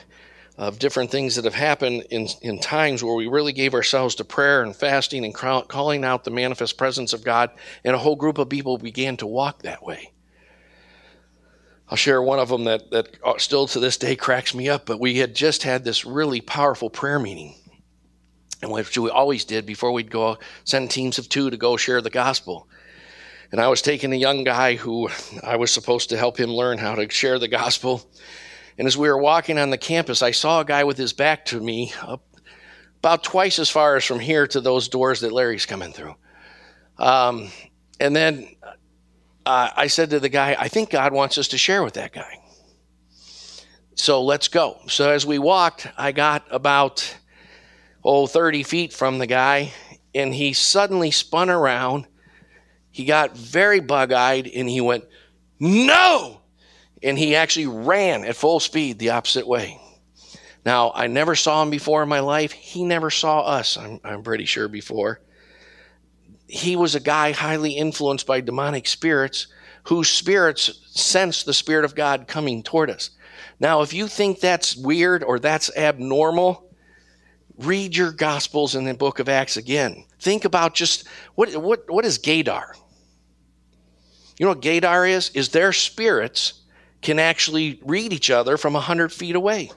of 0.56 0.78
different 0.78 1.10
things 1.10 1.36
that 1.36 1.44
have 1.44 1.54
happened 1.54 2.04
in, 2.10 2.28
in 2.42 2.58
times 2.58 3.02
where 3.02 3.14
we 3.14 3.26
really 3.26 3.52
gave 3.52 3.74
ourselves 3.74 4.14
to 4.16 4.24
prayer 4.24 4.62
and 4.62 4.74
fasting 4.74 5.24
and 5.24 5.34
calling 5.34 6.04
out 6.04 6.24
the 6.24 6.30
manifest 6.30 6.76
presence 6.76 7.12
of 7.12 7.24
God, 7.24 7.50
and 7.84 7.94
a 7.94 7.98
whole 7.98 8.16
group 8.16 8.38
of 8.38 8.48
people 8.48 8.78
began 8.78 9.16
to 9.18 9.26
walk 9.26 9.62
that 9.62 9.82
way. 9.82 10.12
I'll 11.90 11.96
share 11.96 12.20
one 12.20 12.38
of 12.38 12.50
them 12.50 12.64
that, 12.64 12.90
that 12.90 13.16
still 13.38 13.66
to 13.68 13.80
this 13.80 13.96
day 13.96 14.14
cracks 14.14 14.54
me 14.54 14.68
up, 14.68 14.84
but 14.84 15.00
we 15.00 15.18
had 15.18 15.34
just 15.34 15.62
had 15.62 15.84
this 15.84 16.04
really 16.04 16.42
powerful 16.42 16.90
prayer 16.90 17.18
meeting 17.18 17.54
and 18.62 18.70
which 18.70 18.96
we 18.98 19.10
always 19.10 19.44
did 19.44 19.66
before 19.66 19.92
we'd 19.92 20.10
go 20.10 20.38
send 20.64 20.90
teams 20.90 21.18
of 21.18 21.28
two 21.28 21.50
to 21.50 21.56
go 21.56 21.76
share 21.76 22.00
the 22.00 22.10
gospel. 22.10 22.68
And 23.50 23.60
I 23.60 23.68
was 23.68 23.80
taking 23.80 24.12
a 24.12 24.16
young 24.16 24.44
guy 24.44 24.74
who 24.76 25.08
I 25.42 25.56
was 25.56 25.70
supposed 25.70 26.10
to 26.10 26.18
help 26.18 26.38
him 26.38 26.50
learn 26.50 26.78
how 26.78 26.94
to 26.94 27.08
share 27.08 27.38
the 27.38 27.48
gospel. 27.48 28.08
And 28.76 28.86
as 28.86 28.96
we 28.96 29.08
were 29.08 29.18
walking 29.18 29.58
on 29.58 29.70
the 29.70 29.78
campus, 29.78 30.22
I 30.22 30.32
saw 30.32 30.60
a 30.60 30.64
guy 30.64 30.84
with 30.84 30.98
his 30.98 31.12
back 31.12 31.46
to 31.46 31.60
me, 31.60 31.92
about 32.98 33.24
twice 33.24 33.58
as 33.58 33.70
far 33.70 33.96
as 33.96 34.04
from 34.04 34.20
here 34.20 34.46
to 34.48 34.60
those 34.60 34.88
doors 34.88 35.20
that 35.20 35.32
Larry's 35.32 35.66
coming 35.66 35.92
through. 35.92 36.14
Um, 36.98 37.50
and 38.00 38.14
then 38.14 38.48
uh, 39.46 39.70
I 39.74 39.86
said 39.86 40.10
to 40.10 40.20
the 40.20 40.28
guy, 40.28 40.56
I 40.58 40.68
think 40.68 40.90
God 40.90 41.12
wants 41.12 41.38
us 41.38 41.48
to 41.48 41.58
share 41.58 41.82
with 41.82 41.94
that 41.94 42.12
guy. 42.12 42.40
So 43.94 44.22
let's 44.22 44.48
go. 44.48 44.78
So 44.88 45.10
as 45.10 45.24
we 45.26 45.38
walked, 45.38 45.88
I 45.96 46.12
got 46.12 46.44
about 46.50 47.16
oh, 48.04 48.26
30 48.26 48.62
feet 48.62 48.92
from 48.92 49.18
the 49.18 49.26
guy, 49.26 49.72
and 50.14 50.34
he 50.34 50.52
suddenly 50.52 51.10
spun 51.10 51.50
around. 51.50 52.06
He 52.98 53.04
got 53.04 53.36
very 53.36 53.78
bug 53.78 54.10
eyed 54.10 54.48
and 54.48 54.68
he 54.68 54.80
went, 54.80 55.04
No! 55.60 56.40
And 57.00 57.16
he 57.16 57.36
actually 57.36 57.68
ran 57.68 58.24
at 58.24 58.34
full 58.34 58.58
speed 58.58 58.98
the 58.98 59.10
opposite 59.10 59.46
way. 59.46 59.80
Now, 60.66 60.90
I 60.92 61.06
never 61.06 61.36
saw 61.36 61.62
him 61.62 61.70
before 61.70 62.02
in 62.02 62.08
my 62.08 62.18
life. 62.18 62.50
He 62.50 62.82
never 62.82 63.08
saw 63.08 63.42
us, 63.42 63.76
I'm, 63.76 64.00
I'm 64.02 64.24
pretty 64.24 64.46
sure, 64.46 64.66
before. 64.66 65.20
He 66.48 66.74
was 66.74 66.96
a 66.96 67.00
guy 67.00 67.30
highly 67.30 67.70
influenced 67.70 68.26
by 68.26 68.40
demonic 68.40 68.88
spirits 68.88 69.46
whose 69.84 70.08
spirits 70.08 70.80
sense 70.86 71.44
the 71.44 71.54
Spirit 71.54 71.84
of 71.84 71.94
God 71.94 72.26
coming 72.26 72.64
toward 72.64 72.90
us. 72.90 73.10
Now, 73.60 73.82
if 73.82 73.92
you 73.92 74.08
think 74.08 74.40
that's 74.40 74.74
weird 74.74 75.22
or 75.22 75.38
that's 75.38 75.70
abnormal, 75.76 76.68
read 77.58 77.94
your 77.94 78.10
Gospels 78.10 78.74
in 78.74 78.86
the 78.86 78.94
book 78.94 79.20
of 79.20 79.28
Acts 79.28 79.56
again. 79.56 80.04
Think 80.18 80.44
about 80.44 80.74
just 80.74 81.06
what, 81.36 81.54
what, 81.62 81.88
what 81.88 82.04
is 82.04 82.18
Gaydar? 82.18 82.72
You 84.38 84.46
know 84.46 84.50
what 84.52 84.62
Gaydar 84.62 85.10
is? 85.10 85.30
Is 85.34 85.50
their 85.50 85.72
spirits 85.72 86.62
can 87.02 87.18
actually 87.18 87.80
read 87.84 88.12
each 88.12 88.30
other 88.30 88.56
from 88.56 88.72
100 88.72 89.12
feet 89.12 89.36
away. 89.36 89.70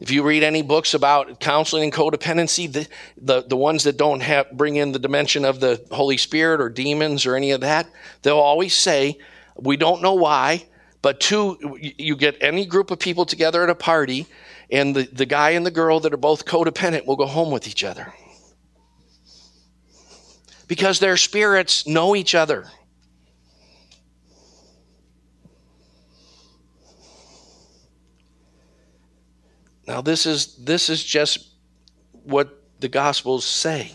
If 0.00 0.10
you 0.10 0.22
read 0.22 0.42
any 0.42 0.62
books 0.62 0.92
about 0.92 1.40
counseling 1.40 1.84
and 1.84 1.92
codependency, 1.92 2.70
the, 2.70 2.88
the, 3.16 3.42
the 3.42 3.56
ones 3.56 3.84
that 3.84 3.96
don't 3.96 4.20
have, 4.20 4.50
bring 4.52 4.76
in 4.76 4.92
the 4.92 4.98
dimension 4.98 5.44
of 5.44 5.60
the 5.60 5.84
Holy 5.90 6.16
Spirit 6.16 6.60
or 6.60 6.68
demons 6.68 7.24
or 7.24 7.36
any 7.36 7.52
of 7.52 7.60
that, 7.60 7.86
they'll 8.22 8.38
always 8.38 8.74
say, 8.74 9.18
we 9.56 9.76
don't 9.76 10.02
know 10.02 10.14
why, 10.14 10.66
but 11.00 11.20
two, 11.20 11.78
you 11.80 12.16
get 12.16 12.36
any 12.40 12.66
group 12.66 12.90
of 12.90 12.98
people 12.98 13.24
together 13.24 13.62
at 13.62 13.70
a 13.70 13.74
party, 13.74 14.26
and 14.70 14.94
the, 14.96 15.04
the 15.04 15.26
guy 15.26 15.50
and 15.50 15.64
the 15.64 15.70
girl 15.70 16.00
that 16.00 16.12
are 16.12 16.18
both 16.18 16.44
codependent 16.44 17.06
will 17.06 17.16
go 17.16 17.26
home 17.26 17.52
with 17.52 17.68
each 17.68 17.84
other. 17.84 18.12
Because 20.74 20.98
their 20.98 21.16
spirits 21.16 21.86
know 21.86 22.16
each 22.16 22.34
other. 22.34 22.66
Now 29.86 30.00
this 30.00 30.26
is 30.26 30.56
this 30.56 30.90
is 30.90 31.04
just 31.04 31.48
what 32.24 32.60
the 32.80 32.88
gospels 32.88 33.44
say. 33.44 33.92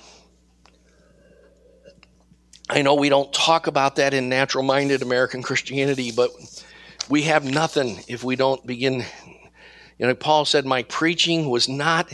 I 2.70 2.82
know 2.82 2.96
we 2.96 3.10
don't 3.10 3.34
talk 3.34 3.68
about 3.68 3.98
that 3.98 4.14
in 4.14 4.30
natural 4.30 4.64
minded 4.64 5.02
American 5.02 5.44
Christianity, 5.44 6.14
but 6.16 6.32
we 7.10 7.24
have 7.24 7.44
nothing 7.44 8.00
if 8.08 8.24
we 8.24 8.38
don't 8.38 8.66
begin. 8.66 9.04
You 9.98 10.08
know, 10.08 10.16
Paul 10.16 10.46
said, 10.46 10.66
My 10.66 10.84
preaching 10.84 11.50
was 11.50 11.68
not 11.68 12.10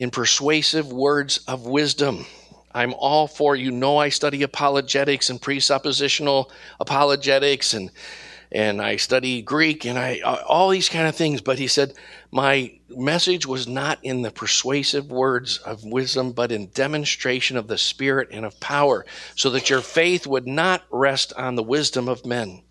in 0.00 0.10
persuasive 0.10 0.92
words 0.92 1.38
of 1.46 1.64
wisdom. 1.64 2.26
I'm 2.72 2.94
all 2.94 3.26
for 3.26 3.56
you 3.56 3.70
know 3.70 3.98
I 3.98 4.08
study 4.10 4.42
apologetics 4.42 5.30
and 5.30 5.40
presuppositional 5.40 6.50
apologetics 6.78 7.74
and 7.74 7.90
and 8.52 8.82
I 8.82 8.96
study 8.96 9.42
Greek 9.42 9.84
and 9.84 9.98
I 9.98 10.20
uh, 10.24 10.42
all 10.46 10.68
these 10.70 10.88
kind 10.88 11.06
of 11.06 11.16
things 11.16 11.40
but 11.40 11.58
he 11.58 11.66
said 11.66 11.94
my 12.30 12.78
message 12.88 13.46
was 13.46 13.66
not 13.66 13.98
in 14.02 14.22
the 14.22 14.30
persuasive 14.30 15.10
words 15.10 15.58
of 15.58 15.84
wisdom 15.84 16.32
but 16.32 16.52
in 16.52 16.68
demonstration 16.68 17.56
of 17.56 17.68
the 17.68 17.78
spirit 17.78 18.28
and 18.30 18.44
of 18.44 18.58
power 18.60 19.04
so 19.34 19.50
that 19.50 19.70
your 19.70 19.80
faith 19.80 20.26
would 20.26 20.46
not 20.46 20.82
rest 20.90 21.32
on 21.36 21.54
the 21.56 21.62
wisdom 21.62 22.08
of 22.08 22.24
men 22.24 22.62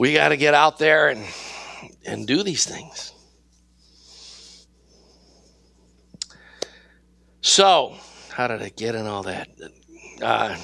we 0.00 0.14
got 0.14 0.28
to 0.28 0.36
get 0.38 0.54
out 0.54 0.78
there 0.78 1.08
and 1.08 1.22
and 2.06 2.26
do 2.26 2.42
these 2.42 2.64
things. 2.64 3.12
So, 7.42 7.96
how 8.30 8.48
did 8.48 8.62
I 8.62 8.68
get 8.68 8.94
in 8.94 9.06
all 9.06 9.22
that? 9.24 9.48
Uh, 10.20 10.56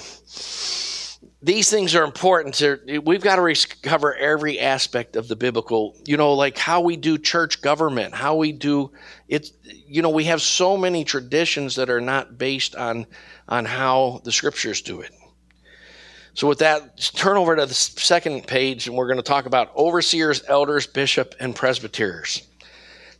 these 1.43 1.71
things 1.71 1.95
are 1.95 2.05
important 2.05 2.55
to 2.57 3.01
we've 3.05 3.23
got 3.23 3.37
to 3.37 3.43
recover 3.43 4.15
every 4.17 4.59
aspect 4.59 5.17
of 5.17 5.29
the 5.29 5.37
biblical 5.37 5.97
you 6.05 6.17
know 6.17 6.35
like 6.35 6.59
how 6.59 6.81
we 6.81 6.97
do 6.97 7.17
church 7.17 7.63
government 7.63 8.15
how 8.15 8.35
we 8.35 8.53
do 8.53 8.91
it 9.29 9.51
you 9.63 10.03
know 10.03 10.11
we 10.11 10.25
have 10.25 10.43
so 10.43 10.77
many 10.77 11.05
traditions 11.05 11.77
that 11.77 11.89
are 11.89 12.01
not 12.01 12.37
based 12.37 12.75
on 12.75 13.07
on 13.49 13.65
how 13.65 14.21
the 14.25 14.33
scriptures 14.33 14.83
do 14.83 15.01
it 15.01 15.13
so, 16.37 16.47
with 16.47 16.59
that, 16.59 16.99
turn 16.99 17.39
over 17.39 17.57
to 17.57 17.65
the 17.65 17.73
second 17.73 18.47
page, 18.47 18.87
and 18.87 18.95
we're 18.95 19.07
going 19.07 19.17
to 19.17 19.23
talk 19.23 19.47
about 19.47 19.75
overseers, 19.75 20.43
elders, 20.47 20.87
bishop, 20.87 21.35
and 21.41 21.57
presbyters. 21.57 22.47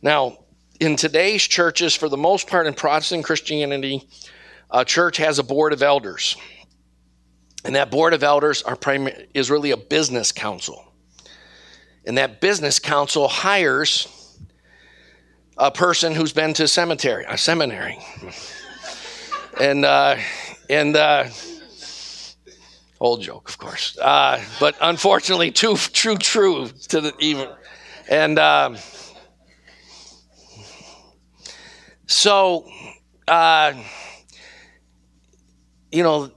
Now, 0.03 0.37
in 0.79 0.95
today's 0.95 1.43
churches, 1.43 1.95
for 1.95 2.09
the 2.09 2.17
most 2.17 2.47
part 2.47 2.67
in 2.67 2.73
Protestant 2.73 3.23
Christianity, 3.23 4.07
a 4.69 4.85
church 4.85 5.17
has 5.17 5.39
a 5.39 5.43
board 5.43 5.73
of 5.73 5.81
elders. 5.81 6.35
And 7.65 7.75
that 7.75 7.91
board 7.91 8.13
of 8.13 8.23
elders 8.23 8.61
are 8.63 8.75
prim- 8.75 9.09
is 9.33 9.49
really 9.49 9.71
a 9.71 9.77
business 9.77 10.31
council. 10.31 10.83
And 12.05 12.17
that 12.17 12.39
business 12.39 12.79
council 12.79 13.27
hires 13.27 14.07
a 15.57 15.71
person 15.71 16.13
who's 16.13 16.33
been 16.33 16.53
to 16.53 16.67
cemetery, 16.67 17.25
a 17.27 17.37
seminary. 17.37 17.97
and, 19.59 19.83
uh, 19.83 20.17
and, 20.69 20.95
uh, 20.95 21.25
Old 22.99 23.21
joke, 23.21 23.47
of 23.47 23.59
course. 23.59 23.95
Uh, 23.99 24.43
but 24.59 24.75
unfortunately, 24.81 25.51
too 25.51 25.75
true, 25.75 26.17
true 26.17 26.67
to 26.87 27.01
the 27.01 27.13
even. 27.19 27.47
And 28.09 28.39
um, 28.39 28.77
so, 32.07 32.67
uh, 33.27 33.73
you 35.91 36.03
know, 36.03 36.31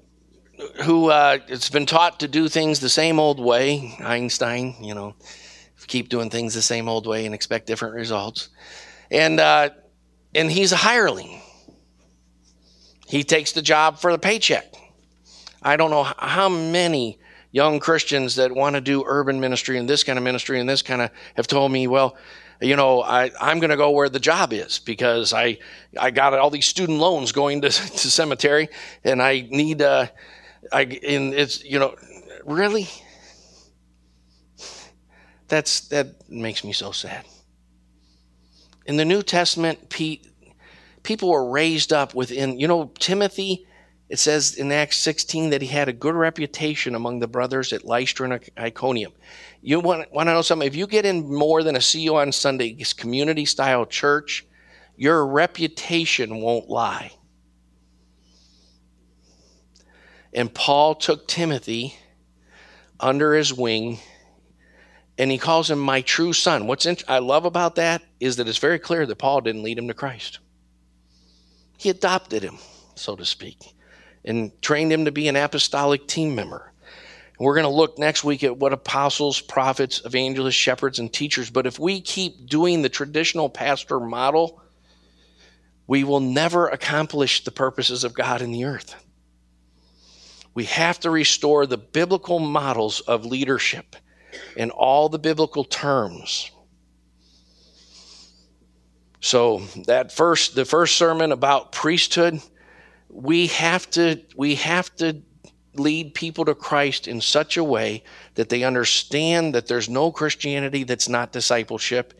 who 0.85 1.11
uh, 1.11 1.39
it's 1.49 1.71
been 1.71 1.87
taught 1.87 2.21
to 2.21 2.29
do 2.29 2.49
things 2.49 2.81
the 2.81 2.89
same 2.89 3.19
old 3.19 3.41
way. 3.41 3.97
Einstein, 4.01 4.77
you 4.81 4.95
know, 4.95 5.15
keep 5.87 6.09
doing 6.09 6.31
things 6.31 6.55
the 6.55 6.63
same 6.63 6.89
old 6.89 7.07
way 7.07 7.25
and 7.25 7.35
expect 7.35 7.67
different 7.67 7.95
results. 7.95 8.51
And 9.11 9.41
uh, 9.41 9.71
and 10.35 10.51
he's 10.51 10.73
a 10.73 10.77
hireling. 10.77 11.41
He 13.07 13.25
takes 13.25 13.53
the 13.53 13.63
job 13.63 13.99
for 13.99 14.13
the 14.13 14.19
paycheck. 14.19 14.73
I 15.63 15.77
don't 15.77 15.91
know 15.91 16.05
how 16.05 16.49
many 16.49 17.19
young 17.53 17.81
Christians 17.81 18.37
that 18.37 18.53
want 18.53 18.75
to 18.75 18.81
do 18.81 19.05
urban 19.07 19.41
ministry 19.41 19.79
and 19.79 19.89
this 19.89 20.05
kind 20.05 20.17
of 20.19 20.23
ministry 20.23 20.61
and 20.61 20.69
this 20.69 20.83
kind 20.83 21.03
of 21.03 21.11
have 21.35 21.49
told 21.49 21.73
me, 21.73 21.89
well, 21.89 22.17
you 22.61 22.77
know, 22.77 23.03
I, 23.03 23.31
I'm 23.41 23.59
going 23.59 23.71
to 23.71 23.77
go 23.77 23.91
where 23.91 24.09
the 24.09 24.21
job 24.21 24.53
is 24.53 24.79
because 24.79 25.33
I, 25.33 25.59
I 25.99 26.11
got 26.11 26.35
all 26.35 26.51
these 26.51 26.67
student 26.67 26.99
loans 26.99 27.33
going 27.33 27.63
to, 27.63 27.69
to 27.71 28.11
cemetery 28.11 28.69
and 29.03 29.23
I 29.23 29.47
need, 29.51 29.83
uh, 29.83 30.07
I, 30.73 30.83
and 30.83 31.35
it's, 31.35 31.65
you 31.65 31.79
know, 31.79 31.95
really? 32.45 32.89
That's, 35.49 35.89
that 35.89 36.29
makes 36.31 36.63
me 36.63 36.73
so 36.73 36.93
sad. 36.93 37.25
In 38.87 38.97
the 38.97 39.05
New 39.05 39.23
Testament, 39.23 39.89
Pete, 39.89 40.27
people 41.03 41.31
were 41.31 41.51
raised 41.51 41.93
up 41.93 42.15
within, 42.15 42.61
you 42.61 42.69
know, 42.69 42.93
Timothy 42.99 43.67
it 44.11 44.19
says 44.19 44.57
in 44.57 44.73
Acts 44.73 44.99
16 44.99 45.51
that 45.51 45.63
he 45.63 45.69
had 45.69 45.89
a 45.89 45.93
good 45.93 46.17
reputation 46.17 46.97
among 46.97 47.21
the 47.21 47.29
brothers 47.29 47.73
at 47.73 47.85
Lystra 47.85 48.29
and 48.29 48.51
Iconium. 48.59 49.13
You 49.63 49.79
want, 49.79 50.13
want 50.13 50.29
to 50.29 50.33
know 50.33 50.43
something? 50.43 50.67
If 50.67 50.75
you 50.75 50.89
get 50.89 51.07
in 51.07 51.33
more 51.33 51.63
than 51.63 51.77
a 51.77 51.81
see 51.81 52.09
on 52.09 52.33
Sunday 52.33 52.77
community 52.97 53.45
style 53.45 53.87
church, 53.87 54.45
your 54.97 55.25
reputation 55.29 56.41
won't 56.41 56.69
lie. 56.69 57.13
And 60.35 60.53
Paul 60.53 60.97
took 60.97 61.29
Timothy 61.29 61.95
under 62.99 63.35
his 63.35 63.55
wing 63.55 64.01
and 65.19 65.31
he 65.31 65.39
calls 65.39 65.71
him 65.71 65.79
my 65.79 66.01
true 66.01 66.33
son. 66.33 66.67
What's 66.67 66.85
int- 66.85 67.05
I 67.07 67.21
love 67.21 67.45
about 67.45 67.77
that 67.77 68.03
is 68.19 68.37
that 68.37 68.49
it's 68.49 68.59
very 68.59 68.81
clear 68.81 69.07
that 69.07 69.19
Paul 69.19 69.41
didn't 69.41 69.63
lead 69.63 69.79
him 69.79 69.87
to 69.87 69.95
Christ. 69.95 70.41
He 71.79 71.91
adopted 71.91 72.43
him, 72.43 72.59
so 72.97 73.15
to 73.15 73.25
speak, 73.25 73.75
and 74.25 74.51
trained 74.63 74.93
him 74.93 75.05
to 75.07 75.13
be 75.13 75.29
an 75.29 75.37
apostolic 75.37 76.07
team 76.07 76.35
member. 76.35 76.73
And 77.39 77.47
we're 77.47 77.55
going 77.55 77.65
to 77.65 77.71
look 77.71 77.99
next 77.99 78.23
week 78.23 78.45
at 78.45 78.59
what 78.59 78.73
apostles, 78.73 79.41
prophets, 79.41 80.03
evangelists, 80.05 80.55
shepherds, 80.55 80.99
and 80.99 81.13
teachers. 81.13 81.51
But 81.51 81.67
if 81.67 81.79
we 81.79 82.01
keep 82.01 82.47
doing 82.47 82.83
the 82.83 82.89
traditional 82.89 83.49
pastor 83.49 83.99
model, 83.99 84.63
we 85.87 86.05
will 86.05 86.21
never 86.21 86.69
accomplish 86.69 87.45
the 87.45 87.51
purposes 87.51 88.05
of 88.05 88.15
God 88.15 88.43
in 88.43 88.53
the 88.53 88.65
earth. 88.65 88.95
We 90.55 90.65
have 90.65 91.01
to 91.01 91.11
restore 91.11 91.67
the 91.67 91.79
biblical 91.79 92.39
models 92.39 93.01
of 93.01 93.25
leadership 93.25 93.97
in 94.57 94.71
all 94.71 95.09
the 95.09 95.19
biblical 95.19 95.65
terms. 95.65 96.51
So 99.21 99.63
that 99.87 100.13
first 100.13 100.55
the 100.55 100.65
first 100.65 100.97
sermon 100.97 101.33
about 101.33 101.73
priesthood, 101.73 102.41
we 103.13 103.49
have 103.49 103.91
to 103.91 104.21
we 104.37 104.55
have 104.57 104.95
to 104.97 105.23
lead 105.75 106.15
people 106.15 106.45
to 106.45 106.55
Christ 106.55 107.09
in 107.09 107.21
such 107.21 107.57
a 107.57 107.65
way 107.65 108.03
that 108.35 108.49
they 108.49 108.65
understand 108.65 109.55
that 109.55 109.67
there's 109.67 109.89
no 109.89 110.11
Christianity 110.11 110.85
that's 110.85 111.09
not 111.09 111.33
discipleship 111.33 112.15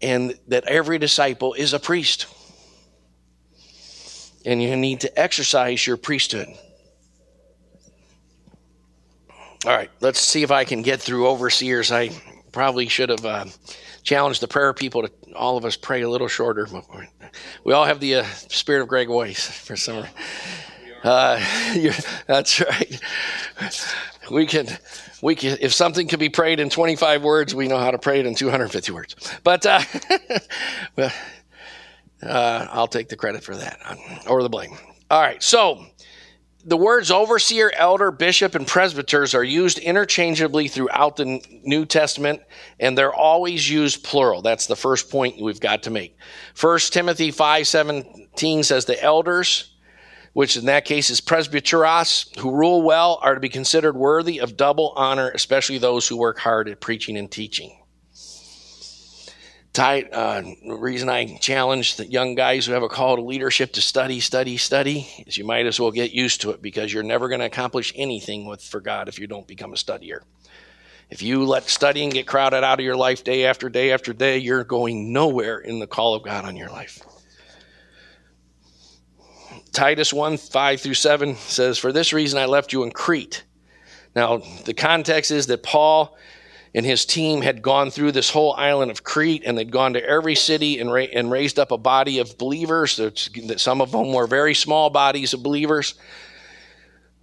and 0.00 0.38
that 0.46 0.64
every 0.64 0.98
disciple 0.98 1.54
is 1.54 1.72
a 1.72 1.78
priest. 1.78 2.26
And 4.44 4.62
you 4.62 4.76
need 4.76 5.00
to 5.00 5.18
exercise 5.18 5.86
your 5.86 5.96
priesthood. 5.96 6.48
All 9.66 9.72
right, 9.72 9.90
let's 10.00 10.20
see 10.20 10.42
if 10.42 10.50
I 10.50 10.64
can 10.64 10.82
get 10.82 11.00
through 11.00 11.26
overseers. 11.26 11.90
I 11.90 12.10
probably 12.52 12.88
should 12.88 13.08
have 13.08 13.24
uh, 13.24 13.44
challenged 14.02 14.40
the 14.40 14.48
prayer 14.48 14.72
people 14.72 15.02
to 15.02 15.10
all 15.34 15.56
of 15.56 15.64
us 15.64 15.76
pray 15.76 16.02
a 16.02 16.08
little 16.08 16.28
shorter. 16.28 16.66
We 17.64 17.72
all 17.72 17.84
have 17.84 18.00
the 18.00 18.16
uh, 18.16 18.24
spirit 18.24 18.82
of 18.82 18.88
Greg 18.88 19.08
Weiss 19.08 19.48
for 19.48 19.76
some. 19.76 20.04
Uh, 21.04 21.40
that's 22.26 22.60
right. 22.60 23.00
We 24.30 24.46
can, 24.46 24.66
we 25.22 25.34
can. 25.34 25.58
If 25.60 25.72
something 25.72 26.08
can 26.08 26.18
be 26.18 26.28
prayed 26.28 26.60
in 26.60 26.70
25 26.70 27.22
words, 27.22 27.54
we 27.54 27.68
know 27.68 27.78
how 27.78 27.90
to 27.90 27.98
pray 27.98 28.20
it 28.20 28.26
in 28.26 28.34
250 28.34 28.92
words. 28.92 29.16
But 29.42 29.64
uh, 29.64 29.80
uh, 30.98 31.10
I'll 32.22 32.88
take 32.88 33.08
the 33.08 33.16
credit 33.16 33.42
for 33.42 33.56
that 33.56 33.78
or 34.28 34.42
the 34.42 34.50
blame. 34.50 34.76
All 35.10 35.22
right, 35.22 35.42
so 35.42 35.86
the 36.64 36.76
words 36.76 37.10
overseer, 37.10 37.70
elder, 37.74 38.10
bishop, 38.10 38.54
and 38.54 38.66
presbyters 38.66 39.34
are 39.34 39.44
used 39.44 39.78
interchangeably 39.78 40.68
throughout 40.68 41.16
the 41.16 41.40
New 41.62 41.86
Testament, 41.86 42.42
and 42.80 42.96
they're 42.96 43.14
always 43.14 43.70
used 43.70 44.02
plural. 44.02 44.42
That's 44.42 44.66
the 44.66 44.76
first 44.76 45.10
point 45.10 45.40
we've 45.40 45.60
got 45.60 45.84
to 45.84 45.90
make. 45.90 46.16
1 46.60 46.78
Timothy 46.90 47.30
5.17 47.30 48.64
says 48.64 48.84
the 48.84 49.02
elders, 49.02 49.74
which 50.32 50.56
in 50.56 50.66
that 50.66 50.84
case 50.84 51.10
is 51.10 51.20
presbyteros, 51.20 52.36
who 52.38 52.50
rule 52.50 52.82
well, 52.82 53.18
are 53.22 53.34
to 53.34 53.40
be 53.40 53.48
considered 53.48 53.96
worthy 53.96 54.40
of 54.40 54.56
double 54.56 54.92
honor, 54.96 55.30
especially 55.30 55.78
those 55.78 56.08
who 56.08 56.16
work 56.16 56.38
hard 56.38 56.68
at 56.68 56.80
preaching 56.80 57.16
and 57.16 57.30
teaching 57.30 57.78
tight. 59.78 60.12
Uh, 60.12 60.42
reason 60.64 61.08
I 61.08 61.36
challenge 61.36 61.96
the 61.96 62.06
young 62.06 62.34
guys 62.34 62.66
who 62.66 62.72
have 62.72 62.82
a 62.82 62.88
call 62.88 63.14
to 63.14 63.22
leadership 63.22 63.72
to 63.74 63.80
study, 63.80 64.18
study, 64.18 64.56
study 64.56 65.08
is 65.24 65.38
you 65.38 65.44
might 65.44 65.66
as 65.66 65.78
well 65.78 65.92
get 65.92 66.10
used 66.10 66.40
to 66.40 66.50
it 66.50 66.60
because 66.60 66.92
you're 66.92 67.04
never 67.04 67.28
going 67.28 67.38
to 67.38 67.46
accomplish 67.46 67.92
anything 67.94 68.44
with 68.44 68.60
for 68.60 68.80
God 68.80 69.06
if 69.06 69.20
you 69.20 69.28
don't 69.28 69.46
become 69.46 69.72
a 69.72 69.76
studier. 69.76 70.22
If 71.10 71.22
you 71.22 71.44
let 71.44 71.68
studying 71.68 72.10
get 72.10 72.26
crowded 72.26 72.64
out 72.64 72.80
of 72.80 72.84
your 72.84 72.96
life 72.96 73.22
day 73.22 73.46
after 73.46 73.68
day 73.68 73.92
after 73.92 74.12
day, 74.12 74.38
you're 74.38 74.64
going 74.64 75.12
nowhere 75.12 75.60
in 75.60 75.78
the 75.78 75.86
call 75.86 76.16
of 76.16 76.24
God 76.24 76.44
on 76.44 76.56
your 76.56 76.70
life. 76.70 77.00
Titus 79.72 80.12
1 80.12 80.38
5 80.38 80.80
through 80.80 80.94
7 80.94 81.36
says, 81.36 81.78
For 81.78 81.92
this 81.92 82.12
reason 82.12 82.40
I 82.40 82.46
left 82.46 82.72
you 82.72 82.82
in 82.82 82.90
Crete. 82.90 83.44
Now, 84.16 84.38
the 84.64 84.74
context 84.74 85.30
is 85.30 85.46
that 85.46 85.62
Paul 85.62 86.18
and 86.74 86.84
his 86.84 87.06
team 87.06 87.42
had 87.42 87.62
gone 87.62 87.90
through 87.90 88.12
this 88.12 88.30
whole 88.30 88.54
island 88.54 88.90
of 88.90 89.04
Crete 89.04 89.42
and 89.46 89.56
they'd 89.56 89.70
gone 89.70 89.94
to 89.94 90.04
every 90.04 90.34
city 90.34 90.78
and, 90.78 90.92
ra- 90.92 91.06
and 91.12 91.30
raised 91.30 91.58
up 91.58 91.70
a 91.70 91.78
body 91.78 92.18
of 92.18 92.36
believers. 92.38 92.96
That 92.96 93.60
some 93.60 93.80
of 93.80 93.92
them 93.92 94.12
were 94.12 94.26
very 94.26 94.54
small 94.54 94.90
bodies 94.90 95.32
of 95.32 95.42
believers. 95.42 95.94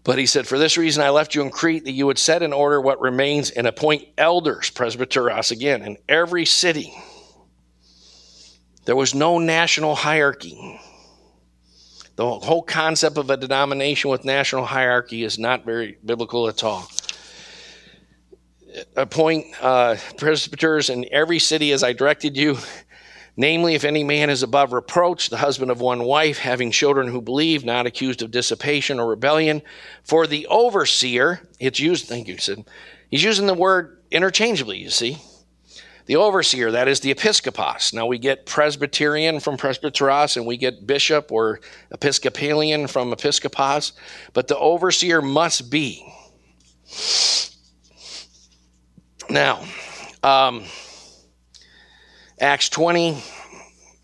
But 0.04 0.20
he 0.20 0.26
said, 0.26 0.48
For 0.48 0.60
this 0.60 0.78
reason 0.78 1.04
I 1.04 1.10
left 1.10 1.36
you 1.36 1.42
in 1.42 1.50
Crete, 1.50 1.86
that 1.86 1.92
you 1.92 2.06
would 2.06 2.20
set 2.20 2.44
in 2.44 2.54
order 2.54 2.80
what 2.80 3.02
remains 3.02 3.50
and 3.52 3.66
appoint 3.66 4.08
elders, 4.18 4.70
presbyteros 4.70 5.52
again, 5.52 5.84
in 5.84 5.98
every 6.08 6.46
city. 6.46 6.94
There 8.86 8.96
was 8.96 9.16
no 9.16 9.40
national 9.40 9.96
hierarchy. 9.96 10.80
The 12.18 12.40
whole 12.40 12.62
concept 12.62 13.18
of 13.18 13.30
a 13.30 13.36
denomination 13.36 14.10
with 14.10 14.26
national 14.26 14.66
hierarchy 14.66 15.24
is 15.24 15.38
not 15.38 15.66
very 15.66 15.98
biblical 16.06 16.48
at 16.48 16.64
all 16.64 16.88
appoint 18.96 19.46
uh, 19.62 19.96
presbyters 20.18 20.90
in 20.90 21.06
every 21.12 21.40
city 21.40 21.72
as 21.72 21.84
I 21.84 21.94
directed 21.94 22.38
you. 22.38 22.58
Namely, 23.38 23.76
if 23.76 23.84
any 23.84 24.04
man 24.04 24.30
is 24.30 24.44
above 24.44 24.72
reproach, 24.72 25.30
the 25.30 25.38
husband 25.38 25.70
of 25.70 25.82
one 25.82 26.04
wife, 26.04 26.38
having 26.38 26.72
children 26.72 27.08
who 27.08 27.22
believe, 27.22 27.66
not 27.66 27.86
accused 27.86 28.22
of 28.22 28.32
dissipation 28.32 28.98
or 28.98 29.08
rebellion. 29.08 29.62
For 30.04 30.26
the 30.26 30.48
overseer, 30.48 31.42
it's 31.60 31.80
used, 31.80 32.08
thank 32.08 32.30
you, 32.30 32.38
Sid. 32.38 32.64
He's 33.10 33.24
using 33.24 33.46
the 33.46 33.54
word 33.54 33.98
interchangeably, 34.10 34.78
you 34.78 34.90
see. 34.90 35.18
The 36.06 36.16
overseer, 36.18 36.72
that 36.72 36.88
is 36.88 37.00
the 37.00 37.14
episkopos. 37.14 37.94
Now 37.94 38.06
we 38.06 38.20
get 38.20 38.46
Presbyterian 38.46 39.40
from 39.40 39.58
presbyteros 39.58 40.38
and 40.38 40.46
we 40.46 40.56
get 40.56 40.86
bishop 40.86 41.32
or 41.32 41.60
Episcopalian 41.92 42.88
from 42.88 43.12
episkopos, 43.12 43.94
but 44.34 44.48
the 44.48 44.58
overseer 44.58 45.22
must 45.22 45.70
be 45.70 46.06
now, 49.30 49.64
um, 50.24 50.64
Acts 52.40 52.70
20, 52.70 53.24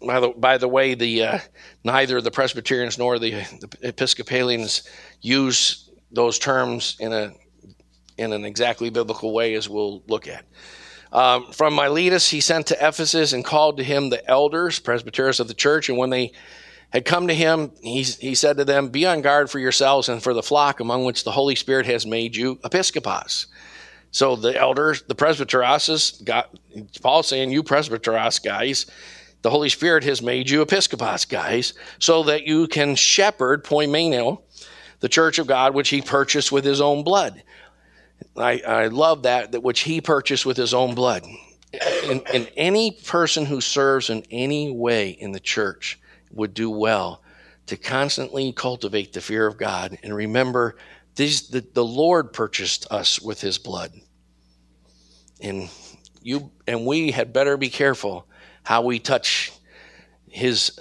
by 0.05 0.19
the, 0.19 0.29
by 0.29 0.57
the 0.57 0.67
way, 0.67 0.93
the, 0.93 1.23
uh, 1.23 1.39
neither 1.83 2.21
the 2.21 2.31
Presbyterians 2.31 2.97
nor 2.97 3.19
the, 3.19 3.31
the, 3.31 3.69
Episcopalians 3.81 4.87
use 5.21 5.89
those 6.11 6.39
terms 6.39 6.97
in, 6.99 7.13
a, 7.13 7.33
in 8.17 8.33
an 8.33 8.45
exactly 8.45 8.89
biblical 8.89 9.33
way, 9.33 9.53
as 9.53 9.69
we'll 9.69 10.03
look 10.07 10.27
at. 10.27 10.45
Um, 11.11 11.51
from 11.51 11.75
Miletus, 11.75 12.29
he 12.29 12.39
sent 12.39 12.67
to 12.67 12.75
Ephesus 12.75 13.33
and 13.33 13.43
called 13.43 13.77
to 13.77 13.83
him 13.83 14.09
the 14.09 14.27
elders, 14.29 14.79
presbyteros 14.79 15.39
of 15.39 15.47
the 15.47 15.53
church. 15.53 15.89
And 15.89 15.97
when 15.97 16.09
they 16.09 16.31
had 16.91 17.05
come 17.05 17.27
to 17.27 17.33
him, 17.33 17.71
he, 17.81 18.03
he 18.03 18.33
said 18.33 18.57
to 18.57 18.65
them, 18.65 18.89
Be 18.89 19.05
on 19.05 19.21
guard 19.21 19.49
for 19.51 19.59
yourselves 19.59 20.07
and 20.07 20.23
for 20.23 20.33
the 20.33 20.43
flock 20.43 20.79
among 20.79 21.03
which 21.03 21.25
the 21.25 21.31
Holy 21.31 21.55
Spirit 21.55 21.85
has 21.85 22.05
made 22.05 22.35
you 22.35 22.55
episkopos 22.57 23.47
so 24.11 24.35
the 24.35 24.55
elders, 24.59 25.03
the 25.03 25.15
presbyteroses, 25.15 26.23
got 26.23 26.53
Paul 27.01 27.23
saying, 27.23 27.51
"You 27.51 27.63
presbyteros 27.63 28.43
guys, 28.43 28.85
the 29.41 29.49
Holy 29.49 29.69
Spirit 29.69 30.03
has 30.03 30.21
made 30.21 30.49
you 30.49 30.61
episcopos 30.61 31.25
guys, 31.25 31.73
so 31.99 32.23
that 32.23 32.45
you 32.45 32.67
can 32.67 32.95
shepherd 32.95 33.63
poimeno, 33.63 34.41
the 34.99 35.09
church 35.09 35.39
of 35.39 35.47
God, 35.47 35.73
which 35.73 35.89
He 35.89 36.01
purchased 36.01 36.51
with 36.51 36.65
His 36.65 36.81
own 36.81 37.03
blood." 37.03 37.41
I, 38.37 38.59
I 38.59 38.87
love 38.87 39.23
that 39.23 39.53
that 39.53 39.63
which 39.63 39.81
He 39.81 40.01
purchased 40.01 40.45
with 40.45 40.57
His 40.57 40.73
own 40.73 40.93
blood. 40.93 41.25
And, 42.03 42.21
and 42.33 42.51
any 42.57 42.91
person 42.91 43.45
who 43.45 43.61
serves 43.61 44.09
in 44.09 44.23
any 44.29 44.69
way 44.71 45.09
in 45.09 45.31
the 45.31 45.39
church 45.39 45.97
would 46.31 46.53
do 46.53 46.69
well 46.69 47.21
to 47.67 47.77
constantly 47.77 48.51
cultivate 48.51 49.13
the 49.13 49.21
fear 49.21 49.47
of 49.47 49.57
God 49.57 49.97
and 50.03 50.13
remember 50.13 50.75
these, 51.15 51.49
the, 51.49 51.65
the 51.73 51.83
Lord 51.83 52.33
purchased 52.33 52.87
us 52.91 53.21
with 53.21 53.41
his 53.41 53.57
blood. 53.57 53.93
And 55.41 55.69
you 56.21 56.51
and 56.67 56.85
we 56.85 57.11
had 57.11 57.33
better 57.33 57.57
be 57.57 57.69
careful 57.69 58.27
how 58.63 58.83
we 58.83 58.99
touch 58.99 59.51
his 60.27 60.79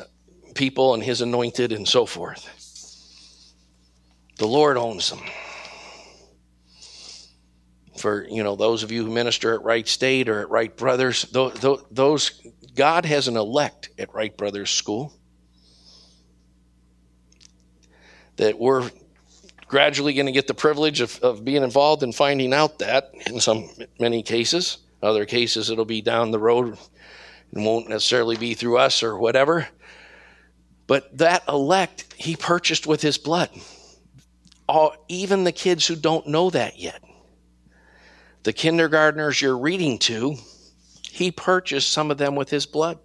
people 0.54 0.94
and 0.94 1.02
his 1.02 1.22
anointed 1.22 1.72
and 1.72 1.88
so 1.88 2.04
forth. 2.06 2.46
The 4.38 4.46
Lord 4.46 4.76
owns 4.76 5.10
them. 5.10 5.20
For 7.96 8.26
you 8.28 8.42
know 8.42 8.56
those 8.56 8.82
of 8.82 8.92
you 8.92 9.04
who 9.04 9.12
minister 9.12 9.54
at 9.54 9.62
Wright 9.62 9.86
State 9.86 10.28
or 10.28 10.40
at 10.40 10.50
Wright 10.50 10.74
Brothers, 10.74 11.22
those, 11.32 12.40
God 12.74 13.04
has 13.04 13.28
an 13.28 13.36
elect 13.36 13.90
at 13.98 14.14
Wright 14.14 14.34
Brothers 14.34 14.70
School. 14.70 15.20
that 18.40 18.58
we're 18.58 18.90
gradually 19.70 20.12
going 20.14 20.26
to 20.26 20.32
get 20.32 20.48
the 20.48 20.52
privilege 20.52 21.00
of, 21.00 21.20
of 21.20 21.44
being 21.44 21.62
involved 21.62 22.02
in 22.02 22.10
finding 22.10 22.52
out 22.52 22.80
that 22.80 23.12
in 23.26 23.38
some 23.38 23.70
many 24.00 24.20
cases. 24.20 24.78
Other 25.00 25.24
cases, 25.24 25.70
it'll 25.70 25.84
be 25.84 26.02
down 26.02 26.32
the 26.32 26.40
road 26.40 26.76
and 27.54 27.64
won't 27.64 27.88
necessarily 27.88 28.36
be 28.36 28.54
through 28.54 28.78
us 28.78 29.04
or 29.04 29.16
whatever. 29.16 29.68
But 30.88 31.16
that 31.18 31.44
elect, 31.48 32.12
he 32.16 32.34
purchased 32.34 32.88
with 32.88 33.00
his 33.00 33.16
blood. 33.16 33.48
All, 34.68 34.92
even 35.06 35.44
the 35.44 35.52
kids 35.52 35.86
who 35.86 35.94
don't 35.94 36.26
know 36.26 36.50
that 36.50 36.76
yet. 36.76 37.04
The 38.42 38.52
kindergartners 38.52 39.40
you're 39.40 39.56
reading 39.56 40.00
to, 40.00 40.34
he 41.12 41.30
purchased 41.30 41.90
some 41.92 42.10
of 42.10 42.18
them 42.18 42.34
with 42.34 42.50
his 42.50 42.66
blood. 42.66 42.98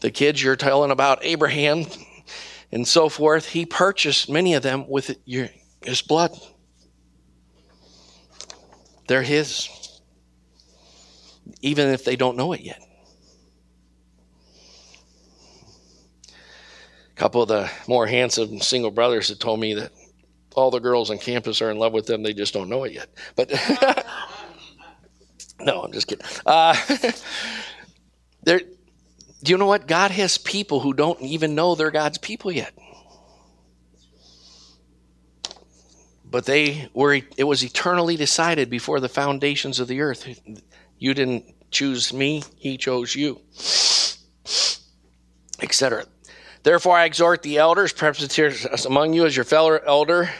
The 0.00 0.12
kids 0.12 0.40
you're 0.40 0.54
telling 0.54 0.92
about 0.92 1.24
Abraham 1.24 1.86
and 2.70 2.86
so 2.86 3.08
forth, 3.08 3.48
he 3.48 3.64
purchased 3.64 4.30
many 4.30 4.54
of 4.54 4.62
them 4.62 4.88
with 4.88 5.16
his 5.82 6.02
blood. 6.02 6.38
They're 9.06 9.22
his, 9.22 9.68
even 11.62 11.88
if 11.88 12.04
they 12.04 12.16
don't 12.16 12.36
know 12.36 12.52
it 12.52 12.60
yet. 12.60 12.82
A 16.28 17.14
couple 17.16 17.42
of 17.42 17.48
the 17.48 17.70
more 17.88 18.06
handsome 18.06 18.60
single 18.60 18.90
brothers 18.90 19.28
have 19.30 19.38
told 19.38 19.60
me 19.60 19.74
that 19.74 19.92
all 20.54 20.70
the 20.70 20.78
girls 20.78 21.10
on 21.10 21.18
campus 21.18 21.62
are 21.62 21.70
in 21.70 21.78
love 21.78 21.92
with 21.92 22.06
them, 22.06 22.22
they 22.22 22.34
just 22.34 22.52
don't 22.52 22.68
know 22.68 22.84
it 22.84 22.92
yet. 22.92 23.08
But 23.34 23.50
no, 25.60 25.82
I'm 25.82 25.92
just 25.92 26.06
kidding. 26.06 26.26
Uh, 26.44 26.76
there, 28.42 28.60
do 29.42 29.52
you 29.52 29.58
know 29.58 29.66
what? 29.66 29.86
God 29.86 30.10
has 30.10 30.36
people 30.36 30.80
who 30.80 30.92
don't 30.92 31.20
even 31.20 31.54
know 31.54 31.74
they're 31.74 31.90
God's 31.90 32.18
people 32.18 32.50
yet. 32.50 32.72
But 36.30 36.44
they 36.44 36.88
were, 36.92 37.20
it 37.36 37.44
was 37.44 37.62
eternally 37.62 38.16
decided 38.16 38.68
before 38.68 39.00
the 39.00 39.08
foundations 39.08 39.80
of 39.80 39.88
the 39.88 40.00
earth. 40.00 40.28
You 40.98 41.14
didn't 41.14 41.44
choose 41.70 42.12
me, 42.12 42.42
He 42.56 42.76
chose 42.76 43.14
you, 43.14 43.40
etc. 45.62 46.04
Therefore, 46.64 46.96
I 46.96 47.04
exhort 47.04 47.42
the 47.42 47.58
elders, 47.58 47.92
presbyters 47.92 48.84
among 48.84 49.14
you, 49.14 49.24
as 49.24 49.36
your 49.36 49.44
fellow 49.44 49.78
elder 49.86 50.30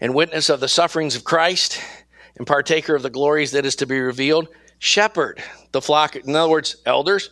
and 0.00 0.14
witness 0.14 0.48
of 0.48 0.60
the 0.60 0.68
sufferings 0.68 1.16
of 1.16 1.24
Christ 1.24 1.80
and 2.36 2.46
partaker 2.46 2.94
of 2.94 3.02
the 3.02 3.10
glories 3.10 3.52
that 3.52 3.66
is 3.66 3.76
to 3.76 3.86
be 3.86 4.00
revealed. 4.00 4.48
Shepherd 4.78 5.42
the 5.72 5.82
flock. 5.82 6.16
In 6.16 6.34
other 6.34 6.50
words, 6.50 6.76
elders, 6.86 7.30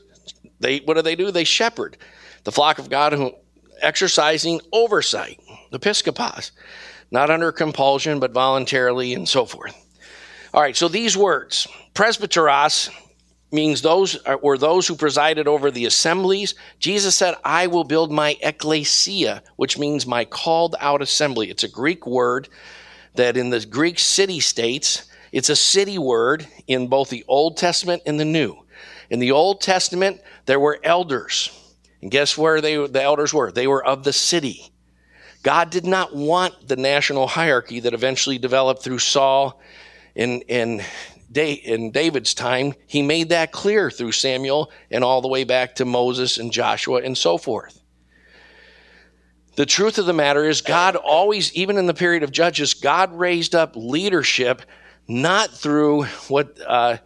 they 0.65 0.79
what 0.79 0.95
do 0.95 1.03
they 1.03 1.17
do? 1.17 1.31
They 1.31 1.45
shepherd 1.45 1.97
the 2.45 2.53
flock 2.53 2.79
of 2.79 2.91
God 2.91 3.13
who 3.13 3.35
exercising 3.81 4.61
oversight, 4.73 5.41
episkopos, 5.73 6.51
not 7.11 7.31
under 7.31 7.53
compulsion, 7.53 8.21
but 8.21 8.33
voluntarily 8.33 9.15
and 9.15 9.29
so 9.29 9.45
forth. 9.45 9.75
All 10.53 10.63
right, 10.63 10.77
so 10.77 10.89
these 10.89 11.17
words, 11.17 11.67
presbyteros 11.95 12.91
means 13.51 13.83
those 13.83 14.19
uh, 14.27 14.37
were 14.43 14.59
those 14.59 14.87
who 14.87 14.97
presided 14.97 15.47
over 15.47 15.71
the 15.71 15.85
assemblies. 15.85 16.55
Jesus 16.79 17.17
said, 17.17 17.35
I 17.45 17.67
will 17.67 17.85
build 17.85 18.13
my 18.13 18.37
ecclesia, 18.43 19.43
which 19.57 19.79
means 19.79 20.07
my 20.07 20.25
called 20.25 20.77
out 20.81 21.03
assembly. 21.03 21.51
It's 21.51 21.65
a 21.65 21.69
Greek 21.69 22.07
word 22.07 22.49
that 23.15 23.37
in 23.37 23.51
the 23.51 23.65
Greek 23.65 23.99
city 23.99 24.41
states, 24.41 25.09
it's 25.31 25.49
a 25.49 25.57
city 25.57 25.99
word 25.99 26.47
in 26.67 26.89
both 26.89 27.11
the 27.11 27.25
Old 27.29 27.57
Testament 27.57 28.03
and 28.07 28.19
the 28.19 28.25
New. 28.25 28.64
In 29.11 29.19
the 29.19 29.33
Old 29.33 29.61
Testament, 29.61 30.21
there 30.47 30.61
were 30.61 30.79
elders. 30.83 31.51
And 32.03 32.11
guess 32.11 32.37
where 32.37 32.61
they, 32.61 32.87
the 32.87 33.03
elders 33.03 33.33
were? 33.33 33.51
They 33.51 33.67
were 33.67 33.85
of 33.85 34.05
the 34.05 34.13
city. 34.13 34.71
God 35.43 35.71
did 35.71 35.85
not 35.85 36.15
want 36.15 36.69
the 36.69 36.77
national 36.77 37.27
hierarchy 37.27 37.81
that 37.81 37.95
eventually 37.95 38.39
developed 38.39 38.83
through 38.83 38.99
Saul 38.99 39.61
and, 40.17 40.43
and 40.49 40.85
in 41.35 41.91
David's 41.91 42.35
time, 42.35 42.75
he 42.87 43.03
made 43.03 43.31
that 43.31 43.53
clear 43.53 43.91
through 43.91 44.13
Samuel 44.13 44.71
and 44.91 45.03
all 45.03 45.21
the 45.21 45.29
way 45.29 45.45
back 45.45 45.75
to 45.77 45.85
Moses 45.85 46.39
and 46.39 46.53
Joshua 46.53 47.03
and 47.03 47.19
so 47.19 47.39
forth. 47.39 47.81
The 49.57 49.67
truth 49.67 49.99
of 49.99 50.07
the 50.07 50.13
matter 50.13 50.45
is, 50.45 50.61
God 50.61 50.97
always, 50.97 51.53
even 51.55 51.79
in 51.79 51.87
the 51.87 51.95
period 51.95 52.23
of 52.23 52.33
Judges, 52.33 52.75
God 52.75 53.13
raised 53.13 53.55
up 53.55 53.75
leadership 53.77 54.63
not 55.07 55.51
through 55.51 56.05
what 56.29 56.59
uh, 56.67 56.99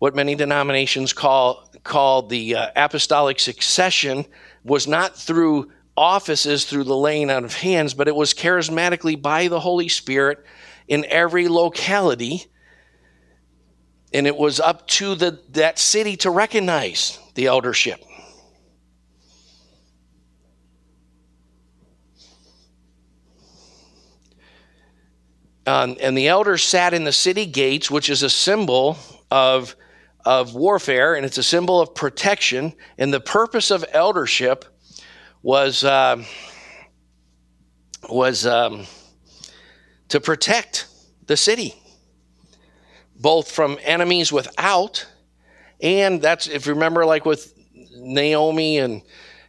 what 0.00 0.16
many 0.16 0.34
denominations 0.34 1.12
call 1.12 1.70
call 1.84 2.22
the 2.22 2.56
uh, 2.56 2.70
apostolic 2.74 3.38
succession, 3.38 4.24
was 4.64 4.88
not 4.88 5.16
through 5.16 5.70
offices 5.96 6.64
through 6.64 6.84
the 6.84 6.96
laying 6.96 7.30
out 7.30 7.44
of 7.44 7.54
hands, 7.54 7.94
but 7.94 8.08
it 8.08 8.16
was 8.16 8.34
charismatically 8.34 9.20
by 9.20 9.46
the 9.46 9.60
Holy 9.60 9.88
Spirit 9.88 10.44
in 10.88 11.06
every 11.08 11.46
locality 11.46 12.50
and 14.12 14.26
it 14.26 14.36
was 14.36 14.58
up 14.58 14.86
to 14.88 15.14
the, 15.14 15.40
that 15.50 15.78
city 15.78 16.16
to 16.16 16.30
recognize 16.30 17.18
the 17.34 17.46
eldership. 17.46 18.02
Um, 25.66 25.96
and 26.00 26.18
the 26.18 26.26
elders 26.26 26.64
sat 26.64 26.94
in 26.94 27.04
the 27.04 27.12
city 27.12 27.46
gates, 27.46 27.90
which 27.90 28.10
is 28.10 28.22
a 28.24 28.30
symbol 28.30 28.96
of, 29.30 29.76
of 30.24 30.54
warfare 30.54 31.14
and 31.14 31.24
it's 31.24 31.38
a 31.38 31.42
symbol 31.42 31.80
of 31.80 31.94
protection. 31.94 32.72
And 32.98 33.12
the 33.12 33.20
purpose 33.20 33.70
of 33.70 33.84
eldership 33.92 34.64
was, 35.42 35.84
uh, 35.84 36.22
was 38.08 38.46
um, 38.46 38.86
to 40.08 40.20
protect 40.20 40.86
the 41.26 41.36
city 41.36 41.74
both 43.20 43.50
from 43.50 43.78
enemies 43.82 44.32
without, 44.32 45.06
and 45.82 46.22
that's 46.22 46.48
if 46.48 46.66
you 46.66 46.72
remember, 46.72 47.04
like 47.04 47.24
with 47.24 47.54
Naomi 47.94 48.78
and 48.78 49.02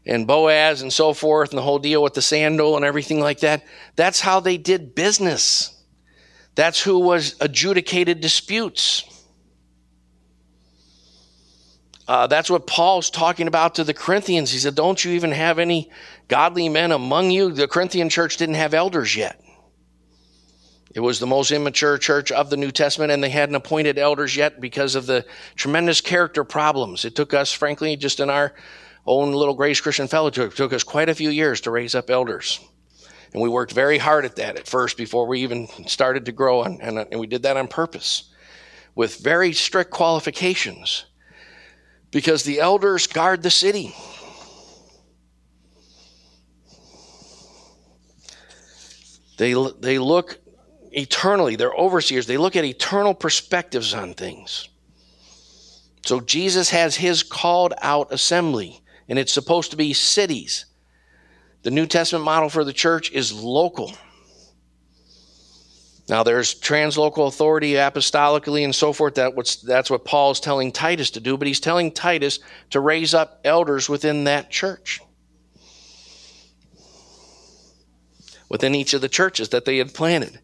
and 0.05 0.25
Boaz 0.27 0.81
and 0.81 0.91
so 0.91 1.13
forth, 1.13 1.51
and 1.51 1.57
the 1.57 1.62
whole 1.63 1.79
deal 1.79 2.03
with 2.03 2.15
the 2.15 2.21
sandal 2.21 2.75
and 2.75 2.84
everything 2.84 3.19
like 3.19 3.39
that. 3.41 3.63
That's 3.95 4.19
how 4.19 4.39
they 4.39 4.57
did 4.57 4.95
business. 4.95 5.79
That's 6.55 6.81
who 6.81 6.99
was 6.99 7.36
adjudicated 7.39 8.19
disputes. 8.19 9.03
Uh, 12.07 12.27
that's 12.27 12.49
what 12.49 12.67
Paul's 12.67 13.09
talking 13.09 13.47
about 13.47 13.75
to 13.75 13.83
the 13.83 13.93
Corinthians. 13.93 14.51
He 14.51 14.59
said, 14.59 14.75
Don't 14.75 15.03
you 15.03 15.11
even 15.11 15.31
have 15.31 15.59
any 15.59 15.89
godly 16.27 16.69
men 16.69 16.91
among 16.91 17.31
you? 17.31 17.51
The 17.51 17.67
Corinthian 17.67 18.09
church 18.09 18.37
didn't 18.37 18.55
have 18.55 18.73
elders 18.73 19.15
yet. 19.15 19.41
It 20.93 20.99
was 20.99 21.19
the 21.19 21.27
most 21.27 21.51
immature 21.51 21.97
church 21.97 22.31
of 22.31 22.49
the 22.49 22.57
New 22.57 22.71
Testament, 22.71 23.11
and 23.11 23.23
they 23.23 23.29
hadn't 23.29 23.55
appointed 23.55 23.97
elders 23.97 24.35
yet 24.35 24.59
because 24.59 24.95
of 24.95 25.05
the 25.05 25.25
tremendous 25.55 26.01
character 26.01 26.43
problems. 26.43 27.05
It 27.05 27.15
took 27.15 27.33
us, 27.33 27.53
frankly, 27.53 27.95
just 27.95 28.19
in 28.19 28.29
our 28.29 28.53
own 29.05 29.31
little 29.31 29.53
Grace 29.53 29.79
Christian 29.79 30.07
Fellowship, 30.07 30.51
it 30.51 30.57
took 30.57 30.73
us 30.73 30.83
quite 30.83 31.07
a 31.07 31.15
few 31.15 31.29
years 31.29 31.61
to 31.61 31.71
raise 31.71 31.95
up 31.95 32.09
elders. 32.09 32.59
And 33.33 33.41
we 33.41 33.47
worked 33.47 33.71
very 33.71 33.97
hard 33.97 34.25
at 34.25 34.35
that 34.35 34.57
at 34.57 34.67
first 34.67 34.97
before 34.97 35.27
we 35.27 35.41
even 35.41 35.67
started 35.87 36.25
to 36.25 36.33
grow, 36.33 36.63
and, 36.63 36.81
and, 36.81 36.97
and 36.97 37.19
we 37.19 37.27
did 37.27 37.43
that 37.43 37.55
on 37.55 37.69
purpose 37.69 38.25
with 38.93 39.19
very 39.19 39.53
strict 39.53 39.91
qualifications 39.91 41.05
because 42.12 42.43
the 42.43 42.60
elders 42.60 43.08
guard 43.08 43.41
the 43.41 43.50
city. 43.50 43.95
They, 49.38 49.54
they 49.80 49.97
look 49.97 50.39
eternally. 50.91 51.56
They're 51.56 51.74
overseers. 51.74 52.28
They 52.28 52.38
look 52.38 52.56
at 52.56 52.65
eternal 52.65 53.13
perspectives 53.15 53.93
on 53.93 54.13
things. 54.13 54.69
So 56.06 56.19
Jesus 56.19 56.69
has 56.69 56.95
his 56.95 57.24
called 57.24 57.74
out 57.82 58.12
assembly, 58.12 58.82
and 59.08 59.17
it's 59.17 59.32
supposed 59.32 59.71
to 59.71 59.78
be 59.78 59.93
cities. 59.93 60.65
The 61.63 61.71
New 61.71 61.86
Testament 61.86 62.26
model 62.26 62.50
for 62.50 62.63
the 62.63 62.74
church 62.74 63.12
is 63.12 63.32
local. 63.34 63.93
Now, 66.12 66.24
there's 66.24 66.54
translocal 66.54 67.28
authority 67.28 67.76
apostolically 67.76 68.65
and 68.65 68.76
so 68.76 68.91
forth. 68.91 69.15
That 69.15 69.34
what's, 69.34 69.56
that's 69.56 69.89
what 69.89 70.04
Paul's 70.04 70.41
telling 70.41 70.74
Titus 70.74 71.10
to 71.12 71.21
do, 71.21 71.38
but 71.38 71.47
he's 71.47 71.62
telling 71.62 71.89
Titus 71.89 72.39
to 72.71 72.82
raise 72.82 73.13
up 73.13 73.39
elders 73.45 73.88
within 73.88 74.26
that 74.26 74.52
church. 74.52 75.00
Within 78.50 78.76
each 78.76 78.93
of 78.93 79.00
the 79.00 79.08
churches 79.08 79.47
that 79.50 79.63
they 79.63 79.78
had 79.78 79.93
planted 79.93 80.41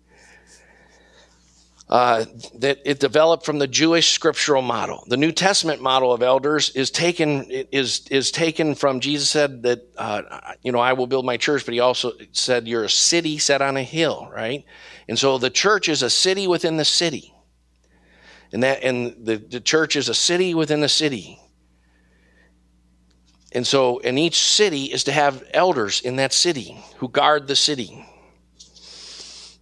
uh, 1.90 2.26
that 2.56 2.80
it 2.84 3.00
developed 3.00 3.46
from 3.46 3.60
the 3.60 3.68
Jewish 3.68 4.12
scriptural 4.12 4.62
model. 4.62 5.06
The 5.08 5.16
New 5.16 5.32
Testament 5.32 5.82
model 5.82 6.12
of 6.12 6.22
elders 6.22 6.70
is 6.72 6.92
taken 6.92 7.46
is 7.50 8.06
is 8.12 8.30
taken 8.30 8.76
from 8.76 9.00
Jesus 9.00 9.30
said 9.30 9.64
that 9.64 9.88
uh, 9.98 10.22
you 10.64 10.74
know 10.74 10.80
I 10.80 10.94
will 10.94 11.08
build 11.08 11.26
my 11.26 11.38
church, 11.38 11.64
but 11.64 11.74
he 11.74 11.80
also 11.80 12.12
said 12.34 12.68
you're 12.68 12.84
a 12.84 12.90
city 12.90 13.38
set 13.38 13.62
on 13.62 13.78
a 13.78 13.84
hill, 13.84 14.30
right? 14.34 14.66
And 15.08 15.18
so 15.18 15.38
the 15.38 15.50
church 15.50 15.88
is 15.88 16.04
a 16.04 16.10
city 16.10 16.46
within 16.46 16.76
the 16.76 16.86
city, 16.86 17.34
and 18.52 18.64
that 18.64 18.84
and 18.84 19.26
the, 19.26 19.38
the 19.38 19.62
church 19.62 19.96
is 19.96 20.10
a 20.10 20.14
city 20.14 20.54
within 20.54 20.82
the 20.82 20.90
city. 20.90 21.40
And 23.54 23.66
so, 23.66 24.00
in 24.00 24.18
each 24.18 24.36
city 24.36 24.86
is 24.86 25.06
to 25.06 25.14
have 25.14 25.42
elders 25.54 26.02
in 26.02 26.18
that 26.18 26.34
city 26.34 26.78
who 26.98 27.08
guard 27.08 27.48
the 27.48 27.56
city. 27.56 28.06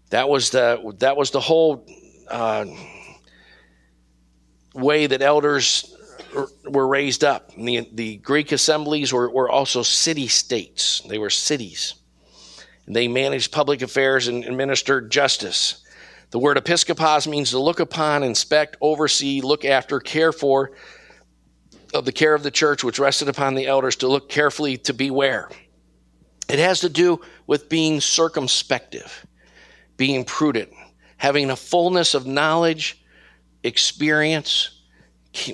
That 0.10 0.28
was 0.28 0.50
the 0.50 0.96
that 1.00 1.16
was 1.16 1.30
the 1.30 1.40
whole 1.40 1.86
uh, 2.30 2.66
way 4.74 5.08
that 5.08 5.22
elders 5.22 5.96
were 6.66 6.88
raised 6.88 7.24
up. 7.24 7.54
The, 7.56 7.88
the, 7.94 8.18
Greek 8.18 8.52
assemblies 8.52 9.14
were, 9.14 9.30
were 9.30 9.50
also 9.50 9.84
city 9.84 10.28
states. 10.28 11.02
They 11.08 11.18
were 11.18 11.30
cities. 11.30 11.96
They 12.88 13.08
managed 13.08 13.52
public 13.52 13.82
affairs 13.82 14.28
and 14.28 14.44
administered 14.44 15.12
justice. 15.12 15.84
The 16.32 16.40
word 16.40 16.58
episkopos 16.58 17.28
means 17.28 17.52
to 17.52 17.60
look 17.60 17.80
upon, 17.80 18.24
inspect, 18.24 18.78
oversee, 18.82 19.42
look 19.42 19.66
after, 19.66 20.00
care 20.00 20.32
for, 20.32 20.72
of 21.94 22.06
the 22.06 22.12
care 22.12 22.34
of 22.34 22.44
the 22.44 22.52
church, 22.52 22.84
which 22.84 23.00
rested 23.00 23.30
upon 23.30 23.56
the 23.56 23.68
elders 23.68 23.96
to 23.98 24.08
look 24.08 24.30
carefully 24.30 24.78
to 24.80 24.94
beware. 24.94 25.50
It 26.50 26.60
has 26.60 26.82
to 26.82 26.90
do 26.90 27.22
with 27.48 27.70
being 27.70 28.02
circumspective, 28.02 29.26
being 29.98 30.26
prudent, 30.26 30.70
having 31.18 31.50
a 31.50 31.56
fullness 31.56 32.14
of 32.14 32.26
knowledge, 32.26 33.04
experience, 33.64 34.82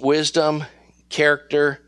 wisdom, 0.01 0.63
character, 1.09 1.81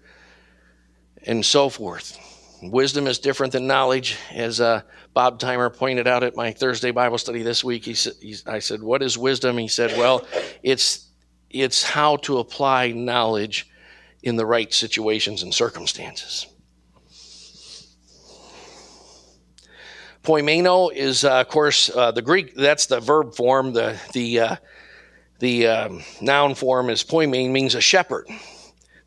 and 1.26 1.46
so 1.46 1.70
forth. 1.70 2.18
Wisdom 2.62 3.08
is 3.08 3.20
different 3.20 3.54
than 3.54 3.68
knowledge, 3.68 4.18
as 4.32 4.62
uh, 4.62 4.82
Bob 5.14 5.40
Timer 5.40 5.70
pointed 5.70 6.08
out 6.08 6.24
at 6.24 6.36
my 6.36 6.52
Thursday 6.52 6.92
Bible 6.92 7.18
study 7.18 7.44
this 7.44 7.64
week. 7.64 7.84
He 7.84 7.94
said, 7.94 8.14
"I 8.46 8.60
said, 8.60 8.82
what 8.82 9.04
is 9.04 9.18
wisdom?" 9.18 9.58
He 9.58 9.68
said, 9.68 9.98
"Well, 9.98 10.26
it's 10.64 11.10
it's 11.50 11.84
how 11.84 12.18
to 12.18 12.40
apply 12.40 12.92
knowledge 12.92 13.70
in 14.24 14.38
the 14.38 14.46
right 14.46 14.74
situations 14.74 15.44
and 15.44 15.54
circumstances." 15.54 16.48
Poimeno 20.24 20.92
is, 20.94 21.26
uh, 21.26 21.42
of 21.42 21.50
course, 21.50 21.90
uh, 21.90 22.12
the 22.12 22.22
Greek. 22.22 22.56
That's 22.56 22.86
the 22.86 23.02
verb 23.02 23.36
form. 23.36 23.74
The 23.74 24.00
the 24.14 24.40
uh, 24.40 24.56
the 25.40 25.68
um, 25.68 26.04
noun 26.22 26.56
form 26.56 26.90
is 26.90 27.04
poimen 27.04 27.52
means 27.52 27.76
a 27.76 27.82
shepherd. 27.82 28.28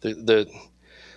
The 0.03 0.13
the 0.13 0.51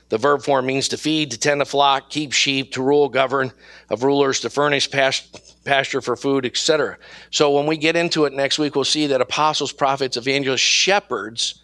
the 0.07 0.17
verb 0.17 0.41
form 0.41 0.65
means 0.65 0.87
to 0.87 0.97
feed, 0.97 1.31
to 1.31 1.37
tend 1.37 1.61
a 1.61 1.65
flock, 1.65 2.09
keep 2.09 2.31
sheep, 2.31 2.71
to 2.73 2.81
rule, 2.81 3.09
govern, 3.09 3.51
of 3.89 4.03
rulers, 4.03 4.39
to 4.39 4.49
furnish 4.49 4.89
pasture 4.89 6.01
for 6.01 6.15
food, 6.15 6.45
etc. 6.45 6.97
So 7.29 7.51
when 7.51 7.67
we 7.67 7.77
get 7.77 7.95
into 7.95 8.25
it 8.25 8.33
next 8.33 8.57
week, 8.57 8.75
we'll 8.75 8.85
see 8.85 9.07
that 9.07 9.21
apostles, 9.21 9.71
prophets, 9.71 10.17
evangelists, 10.17 10.61
shepherds 10.61 11.61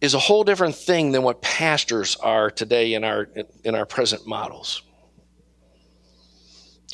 is 0.00 0.14
a 0.14 0.18
whole 0.18 0.44
different 0.44 0.74
thing 0.74 1.12
than 1.12 1.22
what 1.22 1.42
pastors 1.42 2.16
are 2.16 2.50
today 2.50 2.94
in 2.94 3.04
our 3.04 3.28
in 3.64 3.74
our 3.74 3.86
present 3.86 4.26
models. 4.26 4.82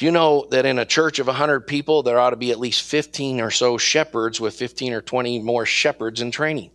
Do 0.01 0.07
you 0.07 0.13
know 0.13 0.47
that 0.49 0.65
in 0.65 0.79
a 0.79 0.87
church 0.87 1.19
of 1.19 1.27
100 1.27 1.67
people, 1.67 2.03
there 2.03 2.19
ought 2.19 2.31
to 2.31 2.37
be 2.37 2.53
at 2.53 2.59
least 2.59 2.85
15 2.85 3.39
or 3.39 3.51
so 3.51 3.77
shepherds 3.77 4.41
with 4.41 4.55
15 4.55 4.95
or 4.95 5.03
20 5.03 5.41
more 5.41 5.67
shepherds 5.67 6.23
in 6.23 6.31
training? 6.31 6.71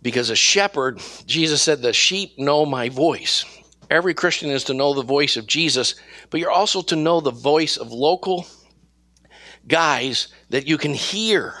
Because 0.00 0.30
a 0.30 0.34
shepherd, 0.34 0.98
Jesus 1.26 1.60
said, 1.60 1.82
the 1.82 1.92
sheep 1.92 2.38
know 2.38 2.64
my 2.64 2.88
voice. 2.88 3.44
Every 3.90 4.14
Christian 4.14 4.48
is 4.48 4.64
to 4.64 4.72
know 4.72 4.94
the 4.94 5.02
voice 5.02 5.36
of 5.36 5.46
Jesus, 5.46 5.96
but 6.30 6.40
you're 6.40 6.50
also 6.50 6.80
to 6.80 6.96
know 6.96 7.20
the 7.20 7.30
voice 7.30 7.76
of 7.76 7.92
local 7.92 8.46
guys 9.68 10.28
that 10.48 10.66
you 10.66 10.78
can 10.78 10.94
hear 10.94 11.56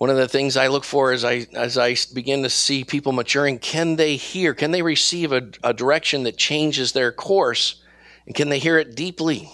one 0.00 0.08
of 0.08 0.16
the 0.16 0.28
things 0.28 0.56
I 0.56 0.68
look 0.68 0.84
for 0.84 1.12
as 1.12 1.26
I 1.26 1.46
as 1.52 1.76
I 1.76 1.94
begin 2.14 2.42
to 2.44 2.48
see 2.48 2.84
people 2.84 3.12
maturing, 3.12 3.58
can 3.58 3.96
they 3.96 4.16
hear? 4.16 4.54
Can 4.54 4.70
they 4.70 4.80
receive 4.80 5.30
a, 5.30 5.50
a 5.62 5.74
direction 5.74 6.22
that 6.22 6.38
changes 6.38 6.92
their 6.92 7.12
course? 7.12 7.82
And 8.24 8.34
can 8.34 8.48
they 8.48 8.58
hear 8.58 8.78
it 8.78 8.94
deeply 8.94 9.50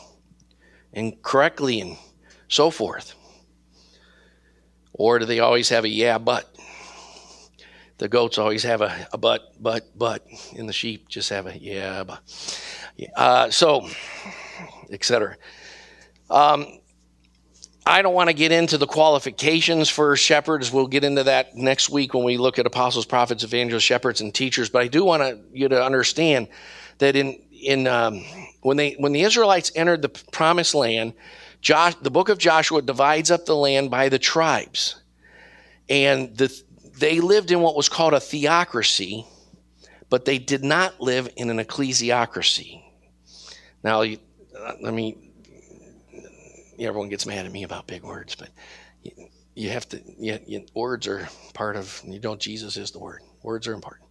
and 0.93 1.21
correctly 1.21 1.81
and 1.81 1.97
so 2.47 2.71
forth? 2.71 3.17
Or 4.93 5.19
do 5.19 5.25
they 5.25 5.41
always 5.41 5.69
have 5.71 5.85
a 5.85 5.89
yeah, 5.89 6.19
but? 6.19 6.57
The 7.99 8.07
goats 8.07 8.39
always 8.39 8.63
have 8.63 8.83
a, 8.83 9.09
a 9.13 9.19
but, 9.19 9.61
but, 9.61 9.99
but, 9.99 10.25
and 10.57 10.69
the 10.69 10.73
sheep 10.73 11.09
just 11.09 11.31
have 11.31 11.49
a 11.49 11.59
yeah, 11.59 12.05
but. 12.05 12.21
Uh, 13.17 13.51
so, 13.51 13.89
etc. 14.93 15.39
Um, 16.31 16.67
I 17.89 18.03
don't 18.03 18.15
want 18.15 18.29
to 18.29 18.35
get 18.35 18.51
into 18.51 18.79
the 18.79 18.87
qualifications 18.87 19.89
for 19.89 20.17
shepherds. 20.17 20.73
We'll 20.73 20.89
get 20.89 21.05
into 21.05 21.23
that 21.23 21.55
next 21.55 21.89
week 21.89 22.15
when 22.15 22.25
we 22.25 22.37
look 22.37 22.59
at 22.59 22.67
apostles, 22.67 23.07
prophets, 23.07 23.45
evangelists, 23.45 23.85
shepherds, 23.85 24.21
and 24.21 24.35
teachers. 24.35 24.69
But 24.69 24.83
I 24.83 24.89
do 24.89 25.05
want 25.05 25.39
you 25.53 25.69
to 25.69 25.85
understand 25.85 26.49
that 26.99 27.15
in 27.15 27.41
in 27.63 27.87
um, 27.87 28.25
when 28.63 28.77
they 28.77 28.95
when 28.99 29.13
the 29.13 29.23
Israelites 29.23 29.71
entered 29.77 30.03
the 30.03 30.09
promised 30.09 30.75
land, 30.75 31.13
Josh, 31.61 31.95
the 32.03 32.11
book 32.11 32.29
of 32.29 32.39
Joshua 32.39 32.83
divides 32.83 33.31
up 33.31 33.47
the 33.47 33.55
land 33.55 33.89
by 33.89 34.09
the 34.09 34.19
tribes, 34.19 35.01
and 35.89 36.37
the, 36.37 36.53
they 36.99 37.21
lived 37.21 37.53
in 37.53 37.61
what 37.61 37.77
was 37.77 37.89
called 37.89 38.15
a 38.15 38.21
theocracy, 38.21 39.25
but 40.11 40.25
they 40.25 40.39
did 40.39 40.65
not 40.65 41.01
live 41.01 41.29
in 41.37 41.51
an 41.51 41.59
ecclesiocracy. 41.59 42.83
Now, 43.85 44.01
let 44.01 44.93
me 44.93 45.26
everyone 46.79 47.09
gets 47.09 47.27
mad 47.27 47.47
at 47.47 47.53
me 47.53 47.63
about 47.63 47.87
big 47.87 48.03
words, 48.03 48.35
but 48.35 48.51
you, 49.03 49.13
you 49.55 49.71
have 49.71 49.89
to. 49.89 50.03
You, 50.19 50.39
you, 50.47 50.67
words 50.75 51.07
are 51.07 51.29
part 51.55 51.77
of. 51.77 52.03
You 52.05 52.19
don't. 52.19 52.41
Jesus 52.41 52.77
is 52.77 52.91
the 52.91 52.99
word. 52.99 53.23
Words 53.43 53.67
are 53.67 53.73
important. 53.73 54.09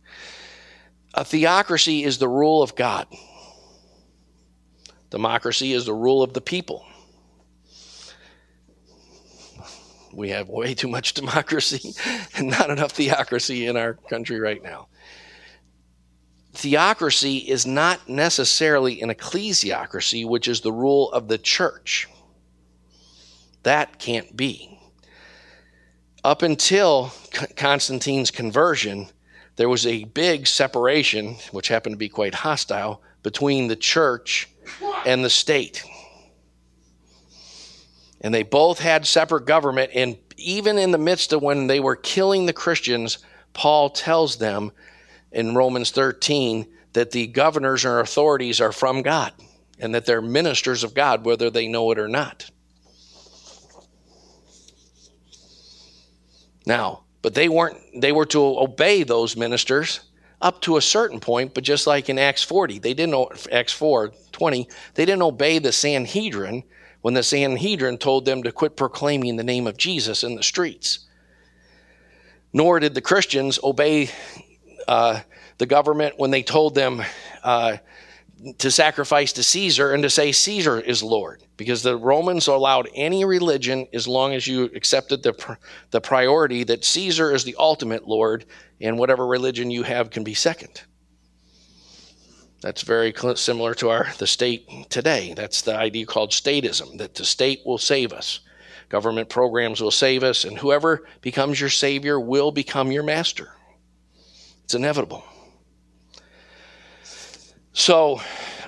A 1.13 1.23
theocracy 1.23 2.03
is 2.03 2.17
the 2.17 2.27
rule 2.27 2.61
of 2.61 2.75
God. 2.75 3.07
Democracy 5.09 5.71
is 5.71 5.85
the 5.85 5.93
rule 5.93 6.23
of 6.23 6.33
the 6.33 6.41
people. 6.41 6.85
We 10.13 10.29
have 10.29 10.49
way 10.49 10.73
too 10.73 10.87
much 10.87 11.13
democracy 11.21 11.93
and 12.35 12.49
not 12.49 12.69
enough 12.69 12.91
theocracy 12.91 13.67
in 13.67 13.77
our 13.77 13.93
country 13.93 14.39
right 14.39 14.63
now. 14.63 14.87
Theocracy 16.53 17.37
is 17.37 17.65
not 17.65 18.07
necessarily 18.07 19.01
an 19.01 19.09
ecclesiocracy, 19.09 20.25
which 20.25 20.47
is 20.47 20.61
the 20.61 20.71
rule 20.71 21.11
of 21.11 21.27
the 21.27 21.37
church. 21.37 22.07
That 23.65 23.97
can't 23.97 24.37
be. 24.37 24.79
Up 26.23 26.43
until 26.43 27.11
Constantine's 27.55 28.29
conversion, 28.29 29.07
there 29.55 29.69
was 29.69 29.87
a 29.87 30.03
big 30.03 30.45
separation, 30.45 31.37
which 31.51 31.67
happened 31.67 31.93
to 31.93 31.97
be 31.97 32.07
quite 32.07 32.35
hostile, 32.35 33.01
between 33.23 33.67
the 33.67 33.75
church 33.75 34.49
and 35.03 35.25
the 35.25 35.31
state. 35.31 35.83
And 38.21 38.31
they 38.31 38.43
both 38.43 38.77
had 38.77 39.07
separate 39.07 39.47
government. 39.47 39.89
And 39.95 40.17
even 40.37 40.77
in 40.77 40.91
the 40.91 40.99
midst 40.99 41.33
of 41.33 41.41
when 41.41 41.65
they 41.65 41.79
were 41.79 41.95
killing 41.95 42.45
the 42.45 42.53
Christians, 42.53 43.17
Paul 43.53 43.89
tells 43.89 44.35
them 44.35 44.73
in 45.31 45.55
Romans 45.55 45.89
13 45.89 46.67
that 46.93 47.09
the 47.09 47.25
governors 47.25 47.83
or 47.83 47.99
authorities 47.99 48.61
are 48.61 48.71
from 48.71 49.01
God 49.01 49.33
and 49.79 49.95
that 49.95 50.05
they're 50.05 50.21
ministers 50.21 50.83
of 50.83 50.93
God, 50.93 51.25
whether 51.25 51.49
they 51.49 51.67
know 51.67 51.89
it 51.89 51.97
or 51.97 52.07
not. 52.07 52.51
Now, 56.65 57.03
but 57.21 57.33
they 57.33 57.49
weren't 57.49 57.77
they 57.95 58.11
were 58.11 58.25
to 58.27 58.39
obey 58.39 59.03
those 59.03 59.35
ministers 59.35 60.01
up 60.41 60.61
to 60.61 60.77
a 60.77 60.81
certain 60.81 61.19
point, 61.19 61.53
but 61.53 61.63
just 61.63 61.87
like 61.87 62.09
in 62.09 62.19
Acts 62.19 62.43
40, 62.43 62.79
they 62.79 62.93
didn't 62.93 63.47
Acts 63.51 63.73
4, 63.73 64.11
20, 64.31 64.67
they 64.93 65.05
didn't 65.05 65.21
obey 65.21 65.59
the 65.59 65.71
Sanhedrin 65.71 66.63
when 67.01 67.13
the 67.13 67.23
Sanhedrin 67.23 67.97
told 67.97 68.25
them 68.25 68.43
to 68.43 68.51
quit 68.51 68.75
proclaiming 68.75 69.35
the 69.35 69.43
name 69.43 69.67
of 69.67 69.77
Jesus 69.77 70.23
in 70.23 70.35
the 70.35 70.43
streets. 70.43 70.99
Nor 72.51 72.79
did 72.79 72.93
the 72.93 73.01
Christians 73.01 73.59
obey 73.63 74.09
uh, 74.87 75.21
the 75.57 75.65
government 75.65 76.15
when 76.17 76.31
they 76.31 76.43
told 76.43 76.75
them 76.75 77.01
uh, 77.43 77.77
to 78.57 78.69
sacrifice 78.69 79.33
to 79.33 79.43
Caesar 79.43 79.93
and 79.93 80.03
to 80.03 80.09
say 80.09 80.31
Caesar 80.31 80.79
is 80.79 81.01
Lord, 81.01 81.43
because 81.57 81.81
the 81.81 81.97
Romans 81.97 82.47
allowed 82.47 82.89
any 82.93 83.25
religion 83.25 83.87
as 83.93 84.07
long 84.07 84.33
as 84.33 84.45
you 84.45 84.65
accepted 84.75 85.23
the, 85.23 85.57
the 85.91 86.01
priority 86.01 86.63
that 86.63 86.85
Caesar 86.85 87.33
is 87.33 87.43
the 87.43 87.55
ultimate 87.57 88.07
Lord 88.07 88.45
and 88.81 88.99
whatever 88.99 89.25
religion 89.25 89.71
you 89.71 89.83
have 89.83 90.09
can 90.09 90.23
be 90.23 90.33
second. 90.33 90.83
That's 92.61 92.81
very 92.81 93.13
similar 93.35 93.73
to 93.75 93.89
our 93.89 94.07
the 94.17 94.27
state 94.27 94.67
today. 94.89 95.33
That's 95.35 95.61
the 95.61 95.75
idea 95.75 96.05
called 96.05 96.31
statism, 96.31 96.97
that 96.97 97.15
the 97.15 97.25
state 97.25 97.61
will 97.65 97.77
save 97.77 98.11
us. 98.11 98.39
Government 98.89 99.29
programs 99.29 99.81
will 99.81 99.91
save 99.91 100.23
us, 100.23 100.43
and 100.43 100.57
whoever 100.57 101.07
becomes 101.21 101.59
your 101.59 101.69
savior 101.69 102.19
will 102.19 102.51
become 102.51 102.91
your 102.91 103.03
master. 103.03 103.49
It's 104.63 104.73
inevitable. 104.73 105.23
So 107.77 108.21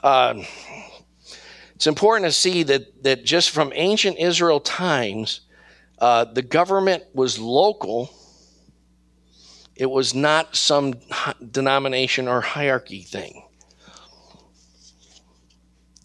um, 0.04 0.46
it's 1.76 1.88
important 1.88 2.26
to 2.26 2.32
see 2.34 2.64
that, 2.64 3.04
that 3.04 3.24
just 3.24 3.52
from 3.52 3.72
ancient 3.74 4.18
Israel 4.20 4.60
times, 4.60 5.42
uh, 5.98 6.26
the 6.26 6.42
government 6.42 7.04
was 7.14 7.40
local 7.40 8.12
It 9.78 9.90
was 9.90 10.16
not 10.16 10.56
some 10.56 10.96
denomination 11.52 12.28
or 12.28 12.42
hierarchy 12.42 13.04
thing. 13.04 13.44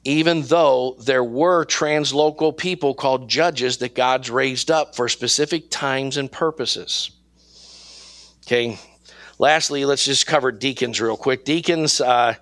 Even 0.05 0.43
though 0.43 0.97
there 1.01 1.25
were 1.25 1.65
translocal 1.65 2.57
people 2.57 2.93
called 2.93 3.31
judges 3.31 3.79
that 3.79 3.95
God's 3.95 4.31
raised 4.31 4.71
up 4.71 4.95
for 4.95 5.09
specific 5.09 5.71
times 5.71 6.17
and 6.19 6.31
purposes. 6.31 7.13
Okay. 8.45 8.79
Lastly, 9.39 9.85
let's 9.85 10.05
just 10.05 10.27
cover 10.27 10.53
deacons 10.53 11.01
real 11.01 11.17
quick. 11.17 11.45
Deacons, 11.45 12.01
uh, 12.01 12.35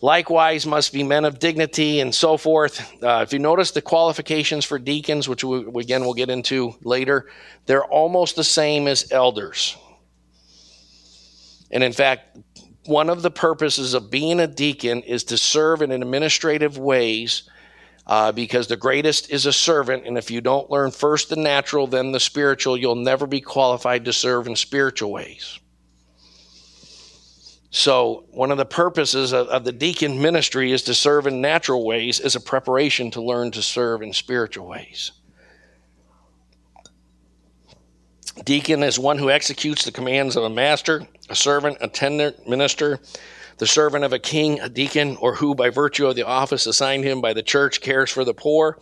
likewise, 0.00 0.66
must 0.66 0.92
be 0.92 1.02
men 1.02 1.24
of 1.24 1.38
dignity 1.38 2.00
and 2.00 2.14
so 2.14 2.36
forth. 2.36 2.80
Uh, 3.02 3.20
if 3.22 3.32
you 3.32 3.38
notice 3.38 3.70
the 3.70 3.82
qualifications 3.82 4.64
for 4.64 4.78
deacons, 4.78 5.28
which 5.28 5.44
we, 5.44 5.66
again 5.80 6.02
we'll 6.02 6.14
get 6.14 6.30
into 6.30 6.74
later, 6.82 7.30
they're 7.66 7.84
almost 7.84 8.36
the 8.36 8.44
same 8.44 8.86
as 8.88 9.10
elders. 9.10 9.76
And 11.70 11.82
in 11.82 11.92
fact, 11.92 12.38
one 12.84 13.10
of 13.10 13.22
the 13.22 13.30
purposes 13.30 13.94
of 13.94 14.10
being 14.10 14.40
a 14.40 14.46
deacon 14.46 15.02
is 15.02 15.24
to 15.24 15.36
serve 15.36 15.82
in 15.82 15.90
administrative 15.90 16.78
ways 16.78 17.48
uh, 18.06 18.30
because 18.30 18.68
the 18.68 18.76
greatest 18.76 19.30
is 19.30 19.46
a 19.46 19.52
servant. 19.52 20.06
And 20.06 20.16
if 20.16 20.30
you 20.30 20.40
don't 20.40 20.70
learn 20.70 20.92
first 20.92 21.28
the 21.28 21.36
natural, 21.36 21.86
then 21.86 22.12
the 22.12 22.20
spiritual, 22.20 22.76
you'll 22.76 22.94
never 22.94 23.26
be 23.26 23.40
qualified 23.40 24.04
to 24.04 24.12
serve 24.12 24.46
in 24.46 24.54
spiritual 24.54 25.10
ways. 25.10 25.58
So, 27.76 28.24
one 28.30 28.50
of 28.50 28.56
the 28.56 28.64
purposes 28.64 29.34
of, 29.34 29.48
of, 29.48 29.64
the 29.64 29.70
deacon 29.70 30.18
ministry 30.22 30.72
is 30.72 30.84
to 30.84 30.94
serve 30.94 31.26
in 31.26 31.42
natural 31.42 31.84
ways 31.84 32.20
as 32.20 32.34
a 32.34 32.40
preparation 32.40 33.10
to 33.10 33.20
learn 33.20 33.50
to 33.50 33.60
serve 33.60 34.00
in 34.00 34.14
spiritual 34.14 34.66
ways. 34.66 35.12
Deacon 38.46 38.82
is 38.82 38.98
one 38.98 39.18
who 39.18 39.28
executes 39.28 39.84
the 39.84 39.92
commands 39.92 40.36
of 40.36 40.44
a 40.44 40.48
master, 40.48 41.06
a 41.28 41.36
servant, 41.36 41.76
a 41.82 41.88
tenant, 41.88 42.48
minister, 42.48 42.98
the 43.58 43.66
servant 43.66 44.06
of 44.06 44.14
a 44.14 44.18
king, 44.18 44.58
a 44.60 44.70
deacon, 44.70 45.18
or 45.20 45.34
who, 45.34 45.54
by 45.54 45.68
virtue 45.68 46.06
of 46.06 46.16
the 46.16 46.26
office 46.26 46.64
assigned 46.64 47.04
him 47.04 47.20
by 47.20 47.34
the 47.34 47.42
church, 47.42 47.82
cares 47.82 48.10
for 48.10 48.24
the 48.24 48.32
poor 48.32 48.78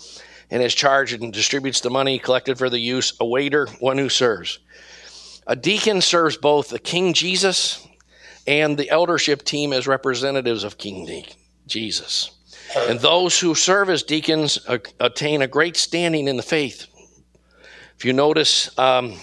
and 0.52 0.62
is 0.62 0.72
charged 0.72 1.20
and 1.20 1.32
distributes 1.32 1.80
the 1.80 1.90
money 1.90 2.20
collected 2.20 2.58
for 2.58 2.70
the 2.70 2.78
use, 2.78 3.12
a 3.18 3.26
waiter, 3.26 3.66
one 3.80 3.98
who 3.98 4.08
serves. 4.08 4.60
A 5.48 5.56
deacon 5.56 6.00
serves 6.00 6.36
both 6.36 6.68
the 6.68 6.78
King 6.78 7.12
Jesus 7.12 7.84
and 8.46 8.76
the 8.76 8.90
eldership 8.90 9.42
team 9.42 9.72
as 9.72 9.86
representatives 9.86 10.64
of 10.64 10.78
King 10.78 11.24
Jesus. 11.66 12.30
And 12.76 12.98
those 12.98 13.38
who 13.38 13.54
serve 13.54 13.88
as 13.88 14.02
deacons 14.02 14.58
attain 15.00 15.42
a 15.42 15.46
great 15.46 15.76
standing 15.76 16.28
in 16.28 16.36
the 16.36 16.42
faith. 16.42 16.86
If 17.96 18.04
you 18.04 18.12
notice, 18.12 18.76
um, 18.78 19.14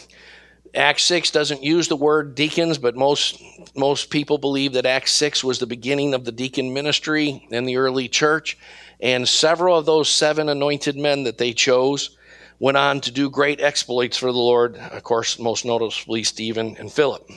Acts 0.74 1.04
6 1.04 1.32
doesn't 1.32 1.64
use 1.64 1.90
the 1.90 1.98
word 1.98 2.34
deacons, 2.34 2.78
but 2.78 2.96
most, 2.96 3.42
most 3.76 4.10
people 4.10 4.38
believe 4.38 4.74
that 4.74 4.86
Acts 4.86 5.12
6 5.12 5.44
was 5.44 5.60
the 5.60 5.68
beginning 5.68 6.14
of 6.14 6.24
the 6.24 6.32
deacon 6.32 6.74
ministry 6.74 7.46
in 7.52 7.66
the 7.66 7.76
early 7.78 8.08
church. 8.08 8.58
And 9.02 9.28
several 9.28 9.78
of 9.78 9.86
those 9.86 10.10
seven 10.10 10.48
anointed 10.48 10.96
men 10.96 11.24
that 11.24 11.38
they 11.38 11.52
chose 11.54 12.18
went 12.60 12.78
on 12.78 13.02
to 13.02 13.12
do 13.12 13.30
great 13.30 13.60
exploits 13.60 14.16
for 14.16 14.32
the 14.32 14.38
Lord. 14.38 14.78
Of 14.78 15.04
course, 15.04 15.40
most 15.40 15.66
noticeably 15.66 16.24
Stephen 16.24 16.78
and 16.78 16.92
Philip. 16.92 17.30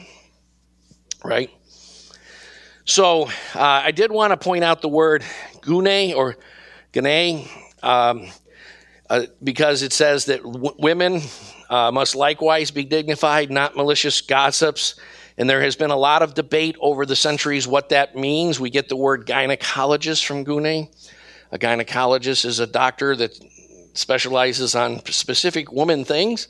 Right? 1.24 1.50
So 2.86 3.24
uh, 3.24 3.30
I 3.54 3.92
did 3.92 4.12
want 4.12 4.32
to 4.32 4.36
point 4.36 4.62
out 4.62 4.82
the 4.82 4.90
word 4.90 5.24
gune 5.62 6.14
or 6.14 6.36
gane 6.92 7.48
um, 7.82 8.30
uh, 9.08 9.22
because 9.42 9.82
it 9.82 9.94
says 9.94 10.26
that 10.26 10.42
w- 10.42 10.74
women 10.78 11.22
uh, 11.70 11.90
must 11.90 12.14
likewise 12.14 12.70
be 12.70 12.84
dignified, 12.84 13.50
not 13.50 13.74
malicious 13.74 14.20
gossips. 14.20 15.00
And 15.38 15.48
there 15.48 15.62
has 15.62 15.76
been 15.76 15.90
a 15.90 15.96
lot 15.96 16.20
of 16.20 16.34
debate 16.34 16.76
over 16.78 17.06
the 17.06 17.16
centuries 17.16 17.66
what 17.66 17.88
that 17.88 18.16
means. 18.16 18.60
We 18.60 18.68
get 18.68 18.90
the 18.90 18.96
word 18.96 19.26
gynecologist 19.26 20.26
from 20.26 20.44
Gune. 20.44 20.88
A 21.52 21.58
gynecologist 21.58 22.44
is 22.44 22.60
a 22.60 22.66
doctor 22.66 23.16
that 23.16 23.32
specializes 23.94 24.74
on 24.74 25.02
specific 25.06 25.72
woman 25.72 26.04
things. 26.04 26.48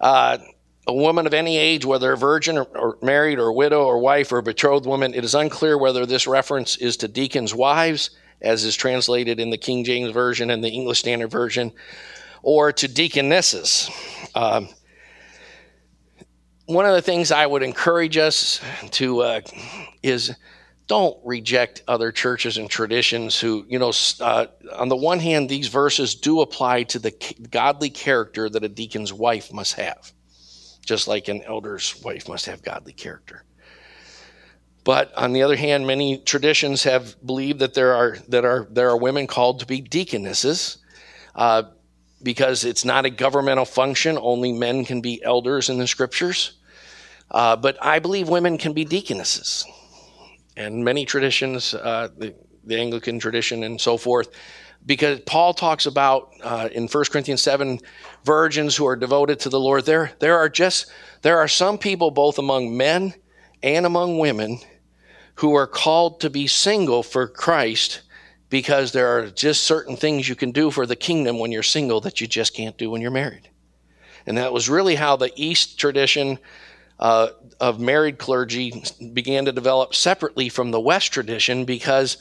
Uh, 0.00 0.38
a 0.86 0.92
woman 0.92 1.26
of 1.26 1.34
any 1.34 1.56
age, 1.56 1.84
whether 1.84 2.12
a 2.12 2.16
virgin 2.16 2.58
or, 2.58 2.64
or, 2.64 2.98
married 3.02 3.38
or 3.38 3.52
widow 3.52 3.84
or 3.84 3.98
wife 3.98 4.32
or 4.32 4.42
betrothed 4.42 4.86
woman, 4.86 5.14
it 5.14 5.24
is 5.24 5.34
unclear 5.34 5.78
whether 5.78 6.04
this 6.06 6.26
reference 6.26 6.76
is 6.76 6.96
to 6.98 7.08
deacons' 7.08 7.54
wives, 7.54 8.10
as 8.40 8.64
is 8.64 8.74
translated 8.74 9.38
in 9.38 9.50
the 9.50 9.58
King 9.58 9.84
James 9.84 10.10
Version 10.10 10.50
and 10.50 10.62
the 10.62 10.68
English 10.68 10.98
Standard 10.98 11.30
Version, 11.30 11.72
or 12.42 12.72
to 12.72 12.88
deaconesses. 12.88 13.88
Um, 14.34 14.68
one 16.66 16.86
of 16.86 16.94
the 16.94 17.02
things 17.02 17.30
I 17.30 17.46
would 17.46 17.62
encourage 17.62 18.16
us 18.16 18.60
to 18.92 19.20
uh, 19.20 19.40
is 20.02 20.34
don't 20.88 21.16
reject 21.24 21.84
other 21.86 22.10
churches 22.10 22.56
and 22.56 22.68
traditions 22.68 23.38
who, 23.38 23.64
you 23.68 23.78
know, 23.78 23.92
uh, 24.20 24.46
on 24.74 24.88
the 24.88 24.96
one 24.96 25.20
hand, 25.20 25.48
these 25.48 25.68
verses 25.68 26.16
do 26.16 26.40
apply 26.40 26.82
to 26.84 26.98
the 26.98 27.12
godly 27.50 27.88
character 27.88 28.50
that 28.50 28.64
a 28.64 28.68
deacon's 28.68 29.12
wife 29.12 29.52
must 29.52 29.74
have 29.74 30.12
just 30.84 31.08
like 31.08 31.28
an 31.28 31.42
elder's 31.42 32.00
wife 32.02 32.28
must 32.28 32.46
have 32.46 32.62
godly 32.62 32.92
character. 32.92 33.44
But 34.84 35.14
on 35.16 35.32
the 35.32 35.42
other 35.42 35.56
hand, 35.56 35.86
many 35.86 36.18
traditions 36.18 36.82
have 36.82 37.14
believed 37.24 37.60
that 37.60 37.74
there 37.74 37.94
are 37.94 38.16
that 38.28 38.44
are 38.44 38.66
there 38.70 38.90
are 38.90 38.96
women 38.96 39.26
called 39.26 39.60
to 39.60 39.66
be 39.66 39.80
deaconesses, 39.80 40.78
uh, 41.36 41.64
because 42.22 42.64
it's 42.64 42.84
not 42.84 43.04
a 43.04 43.10
governmental 43.10 43.64
function. 43.64 44.18
Only 44.20 44.52
men 44.52 44.84
can 44.84 45.00
be 45.00 45.22
elders 45.22 45.68
in 45.68 45.78
the 45.78 45.86
scriptures. 45.86 46.54
Uh, 47.30 47.56
but 47.56 47.78
I 47.80 48.00
believe 48.00 48.28
women 48.28 48.58
can 48.58 48.72
be 48.72 48.84
deaconesses, 48.84 49.64
and 50.56 50.84
many 50.84 51.06
traditions, 51.06 51.74
uh, 51.74 52.08
the, 52.18 52.34
the 52.64 52.78
Anglican 52.78 53.18
tradition 53.18 53.62
and 53.62 53.80
so 53.80 53.96
forth, 53.96 54.28
because 54.84 55.20
Paul 55.20 55.54
talks 55.54 55.86
about 55.86 56.32
uh, 56.42 56.68
in 56.72 56.88
1 56.88 57.04
Corinthians 57.10 57.40
7 57.40 57.78
virgins 58.24 58.76
who 58.76 58.86
are 58.86 58.96
devoted 58.96 59.40
to 59.40 59.48
the 59.48 59.60
Lord. 59.60 59.84
There, 59.84 60.12
there 60.18 60.38
are 60.38 60.48
just 60.48 60.86
there 61.22 61.38
are 61.38 61.48
some 61.48 61.78
people 61.78 62.10
both 62.10 62.38
among 62.38 62.76
men 62.76 63.14
and 63.62 63.86
among 63.86 64.18
women 64.18 64.58
who 65.36 65.54
are 65.54 65.66
called 65.66 66.20
to 66.20 66.30
be 66.30 66.46
single 66.46 67.02
for 67.02 67.26
Christ 67.26 68.02
because 68.50 68.92
there 68.92 69.08
are 69.08 69.30
just 69.30 69.62
certain 69.62 69.96
things 69.96 70.28
you 70.28 70.34
can 70.34 70.50
do 70.50 70.70
for 70.70 70.84
the 70.84 70.96
kingdom 70.96 71.38
when 71.38 71.52
you're 71.52 71.62
single 71.62 72.00
that 72.02 72.20
you 72.20 72.26
just 72.26 72.54
can't 72.54 72.76
do 72.76 72.90
when 72.90 73.00
you're 73.00 73.10
married. 73.10 73.48
And 74.26 74.36
that 74.36 74.52
was 74.52 74.68
really 74.68 74.94
how 74.94 75.16
the 75.16 75.32
East 75.36 75.78
tradition 75.78 76.38
uh, 77.00 77.28
of 77.60 77.80
married 77.80 78.18
clergy 78.18 78.84
began 79.12 79.46
to 79.46 79.52
develop 79.52 79.94
separately 79.94 80.48
from 80.48 80.70
the 80.70 80.80
West 80.80 81.12
tradition 81.12 81.64
because 81.64 82.18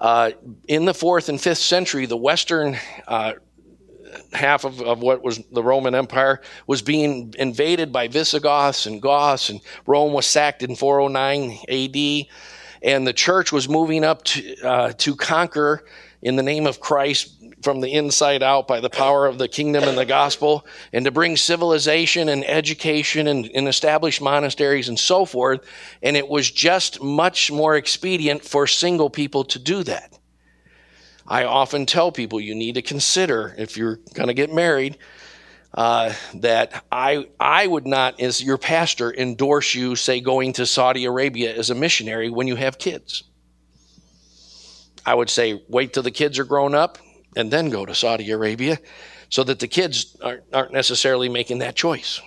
uh, 0.00 0.32
in 0.66 0.84
the 0.84 0.94
fourth 0.94 1.28
and 1.28 1.40
fifth 1.40 1.58
century, 1.58 2.06
the 2.06 2.16
Western 2.16 2.76
uh, 3.06 3.34
half 4.32 4.64
of, 4.64 4.80
of 4.80 5.00
what 5.00 5.22
was 5.22 5.42
the 5.52 5.62
Roman 5.62 5.94
Empire 5.94 6.40
was 6.66 6.82
being 6.82 7.34
invaded 7.38 7.92
by 7.92 8.08
Visigoths 8.08 8.86
and 8.86 9.00
Goths, 9.02 9.50
and 9.50 9.60
Rome 9.86 10.12
was 10.12 10.26
sacked 10.26 10.62
in 10.62 10.76
409 10.76 11.58
AD, 11.68 12.26
and 12.82 13.06
the 13.06 13.12
church 13.12 13.52
was 13.52 13.68
moving 13.68 14.04
up 14.04 14.24
to, 14.24 14.62
uh, 14.62 14.92
to 14.98 15.16
conquer 15.16 15.84
in 16.22 16.36
the 16.36 16.42
name 16.42 16.66
of 16.66 16.80
Christ 16.80 17.34
from 17.62 17.80
the 17.80 17.92
inside 17.92 18.42
out 18.42 18.68
by 18.68 18.80
the 18.80 18.90
power 18.90 19.26
of 19.26 19.38
the 19.38 19.48
kingdom 19.48 19.84
and 19.84 19.98
the 19.98 20.04
gospel, 20.04 20.66
and 20.92 21.04
to 21.04 21.10
bring 21.10 21.36
civilization 21.36 22.28
and 22.28 22.44
education 22.44 23.26
and, 23.26 23.50
and 23.54 23.68
establish 23.68 24.20
monasteries 24.20 24.88
and 24.88 24.98
so 24.98 25.24
forth. 25.24 25.60
And 26.02 26.16
it 26.16 26.28
was 26.28 26.50
just 26.50 27.02
much 27.02 27.50
more 27.50 27.76
expedient 27.76 28.44
for 28.44 28.66
single 28.66 29.10
people 29.10 29.44
to 29.44 29.58
do 29.58 29.82
that. 29.84 30.17
I 31.28 31.44
often 31.44 31.84
tell 31.84 32.10
people 32.10 32.40
you 32.40 32.54
need 32.54 32.76
to 32.76 32.82
consider 32.82 33.54
if 33.58 33.76
you're 33.76 33.96
going 34.14 34.28
to 34.28 34.34
get 34.34 34.52
married 34.52 34.96
uh, 35.74 36.14
that 36.36 36.84
I 36.90 37.28
I 37.38 37.66
would 37.66 37.86
not, 37.86 38.18
as 38.18 38.42
your 38.42 38.56
pastor, 38.56 39.12
endorse 39.12 39.74
you 39.74 39.94
say 39.94 40.20
going 40.20 40.54
to 40.54 40.64
Saudi 40.64 41.04
Arabia 41.04 41.54
as 41.54 41.68
a 41.68 41.74
missionary 41.74 42.30
when 42.30 42.48
you 42.48 42.56
have 42.56 42.78
kids. 42.78 43.24
I 45.04 45.14
would 45.14 45.28
say 45.28 45.62
wait 45.68 45.92
till 45.92 46.02
the 46.02 46.10
kids 46.10 46.38
are 46.38 46.44
grown 46.44 46.74
up 46.74 46.98
and 47.36 47.50
then 47.50 47.68
go 47.68 47.84
to 47.84 47.94
Saudi 47.94 48.30
Arabia 48.30 48.78
so 49.28 49.44
that 49.44 49.58
the 49.58 49.68
kids 49.68 50.16
aren't, 50.22 50.44
aren't 50.54 50.72
necessarily 50.72 51.28
making 51.28 51.58
that 51.58 51.76
choice. 51.76 52.22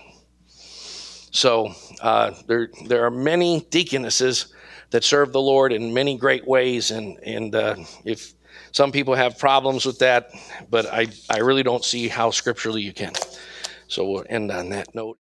So 1.32 1.74
uh, 2.02 2.32
there, 2.46 2.70
there 2.88 3.06
are 3.06 3.12
many 3.12 3.62
deaconesses 3.72 4.54
that 4.92 5.04
serve 5.04 5.32
the 5.32 5.42
Lord 5.42 5.74
in 5.74 5.94
many 5.94 6.18
great 6.18 6.46
ways, 6.46 6.92
and 6.92 7.18
and 7.24 7.56
uh, 7.56 7.76
if 8.04 8.34
some 8.72 8.92
people 8.92 9.16
have 9.16 9.38
problems 9.38 9.86
with 9.86 10.00
that, 10.00 10.32
but 10.70 10.86
I 10.88 11.08
I 11.30 11.40
really 11.40 11.64
don't 11.64 11.84
see 11.84 12.08
how 12.08 12.32
scripturally 12.32 12.82
you 12.82 12.94
can. 12.94 13.14
So 13.88 14.10
we'll 14.10 14.26
end 14.30 14.52
on 14.52 14.70
that 14.70 14.94
note. 14.96 15.18